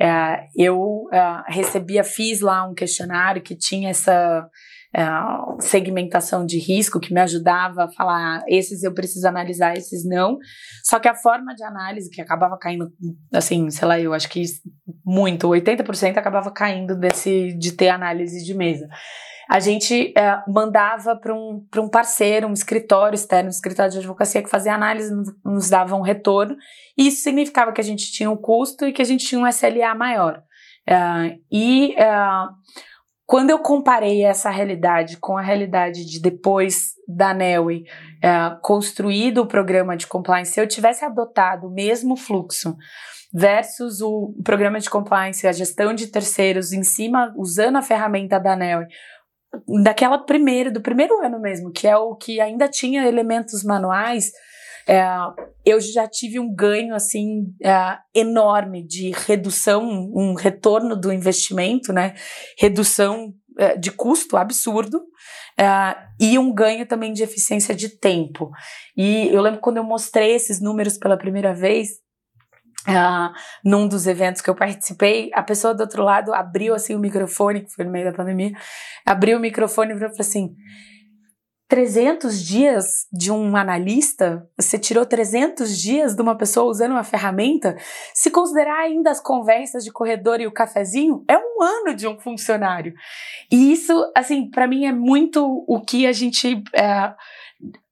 [0.00, 4.48] é, eu é, recebia, fiz lá um questionário que tinha essa
[4.94, 5.04] é,
[5.60, 10.38] segmentação de risco que me ajudava a falar esses eu preciso analisar, esses não.
[10.84, 12.90] Só que a forma de análise que acabava caindo,
[13.32, 14.42] assim, sei lá, eu acho que
[15.04, 18.88] muito, 80% acabava caindo desse de ter análise de mesa
[19.48, 24.42] a gente é, mandava para um, um parceiro, um escritório externo, um escritório de advocacia
[24.42, 25.12] que fazia análise,
[25.44, 26.56] nos dava um retorno,
[26.98, 29.46] e isso significava que a gente tinha um custo e que a gente tinha um
[29.46, 30.42] SLA maior.
[30.88, 32.16] É, e é,
[33.24, 37.84] quando eu comparei essa realidade com a realidade de depois da NEWE
[38.22, 42.76] é, construído o programa de compliance, se eu tivesse adotado o mesmo fluxo
[43.34, 48.56] versus o programa de compliance, a gestão de terceiros em cima, usando a ferramenta da
[48.56, 48.86] NEWE,
[49.82, 54.30] daquela primeira, do primeiro ano mesmo, que é o que ainda tinha elementos manuais,
[54.88, 55.04] é,
[55.64, 59.82] eu já tive um ganho assim é, enorme de redução,
[60.14, 62.14] um retorno do investimento, né?
[62.56, 65.02] Redução é, de custo absurdo
[65.58, 68.50] é, e um ganho também de eficiência de tempo.
[68.96, 71.88] E eu lembro quando eu mostrei esses números pela primeira vez,
[72.88, 73.32] Uh,
[73.64, 77.62] num dos eventos que eu participei, a pessoa do outro lado abriu assim o microfone,
[77.62, 78.52] que foi no meio da pandemia,
[79.04, 80.54] abriu o microfone e falou assim:
[81.68, 87.76] 300 dias de um analista, você tirou 300 dias de uma pessoa usando uma ferramenta,
[88.14, 92.18] se considerar ainda as conversas de corredor e o cafezinho, é um ano de um
[92.20, 92.94] funcionário.
[93.50, 96.62] E isso, assim, para mim é muito o que a gente.
[96.72, 97.12] É,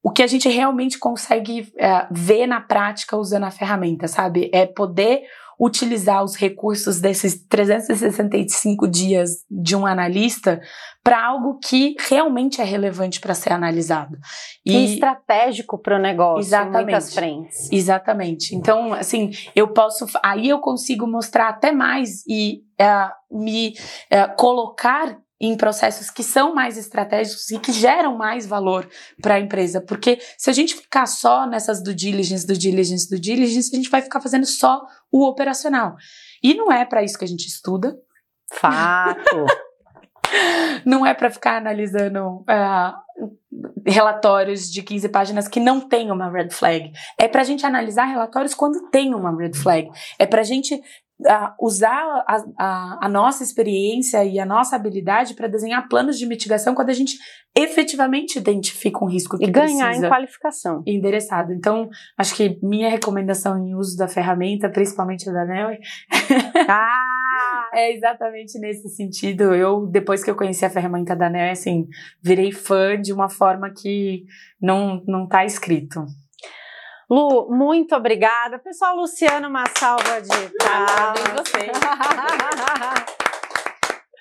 [0.02, 4.50] o que a gente realmente consegue é, ver na prática usando a ferramenta, sabe?
[4.52, 5.22] É poder
[5.58, 10.60] utilizar os recursos desses 365 dias de um analista
[11.02, 14.16] para algo que realmente é relevante para ser analisado.
[14.64, 17.72] E, e estratégico para o negócio, exatamente, em muitas frentes.
[17.72, 18.54] Exatamente.
[18.54, 23.74] Então, assim, eu posso, aí eu consigo mostrar até mais e uh, me
[24.12, 28.88] uh, colocar em processos que são mais estratégicos e que geram mais valor
[29.20, 29.80] para a empresa.
[29.80, 33.90] Porque se a gente ficar só nessas do diligence, do diligence, do diligence, a gente
[33.90, 35.96] vai ficar fazendo só o operacional.
[36.42, 37.96] E não é para isso que a gente estuda.
[38.52, 39.46] Fato.
[40.84, 43.04] não é para ficar analisando uh,
[43.86, 46.92] relatórios de 15 páginas que não tem uma red flag.
[47.18, 49.90] É para a gente analisar relatórios quando tem uma red flag.
[50.18, 50.80] É para a gente
[51.60, 56.74] usar a, a, a, nossa experiência e a nossa habilidade para desenhar planos de mitigação
[56.74, 57.16] quando a gente
[57.56, 61.52] efetivamente identifica um risco que e ganhar em qualificação endereçado.
[61.52, 61.88] Então,
[62.18, 65.78] acho que minha recomendação em uso da ferramenta, principalmente da Nelly,
[66.68, 67.70] ah!
[67.72, 69.54] é exatamente nesse sentido.
[69.54, 71.86] Eu depois que eu conheci a ferramenta da Nelly, assim,
[72.20, 74.24] virei fã de uma forma que
[74.60, 76.04] não não está escrito.
[77.10, 78.58] Lu, muito obrigada.
[78.58, 80.28] Pessoal, Luciano, uma salva de
[80.58, 81.44] palmas.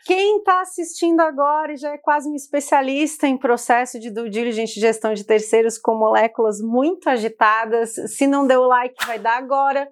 [0.06, 4.74] Quem está assistindo agora e já é quase um especialista em processo de due diligence
[4.74, 9.38] de gestão de terceiros com moléculas muito agitadas, se não deu o like, vai dar
[9.38, 9.88] agora.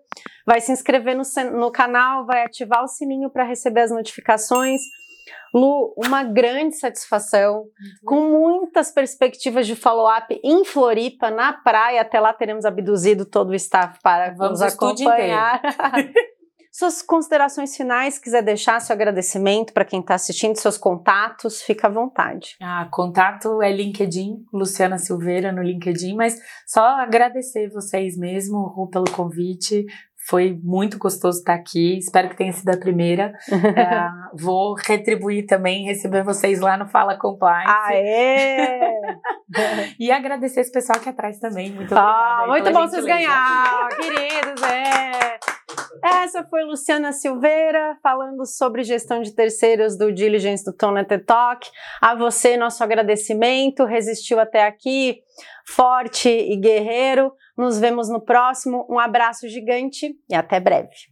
[0.46, 1.24] Vai se inscrever no,
[1.58, 4.82] no canal, vai ativar o sininho para receber as notificações.
[5.54, 7.66] Lu, uma grande satisfação,
[8.06, 12.02] com muitas perspectivas de follow-up em Floripa, na praia.
[12.02, 15.62] Até lá teremos abduzido todo o staff para Vamos nos acompanhar.
[16.74, 21.90] Suas considerações finais, quiser deixar seu agradecimento para quem está assistindo, seus contatos, fica à
[21.92, 22.56] vontade.
[22.62, 29.12] Ah, contato é LinkedIn, Luciana Silveira no LinkedIn, mas só agradecer vocês mesmo, Ru, pelo
[29.12, 29.86] convite.
[30.32, 31.98] Foi muito gostoso estar aqui.
[31.98, 33.34] Espero que tenha sido a primeira.
[33.52, 34.08] é,
[34.42, 37.68] vou retribuir também, receber vocês lá no Fala Compliance.
[37.68, 38.80] Aê!
[40.00, 41.74] e agradecer esse pessoal aqui atrás também.
[41.74, 42.48] Muito ah, obrigada.
[42.48, 44.64] muito bom vocês ganhar, queridos.
[44.64, 45.38] É.
[46.02, 51.70] Essa foi Luciana Silveira falando sobre gestão de terceiros do Diligence do Tonete Talk.
[52.02, 53.84] A você, nosso agradecimento.
[53.84, 55.18] Resistiu até aqui,
[55.66, 57.34] forte e guerreiro.
[57.62, 58.88] Nos vemos no próximo.
[58.90, 61.11] Um abraço gigante e até breve.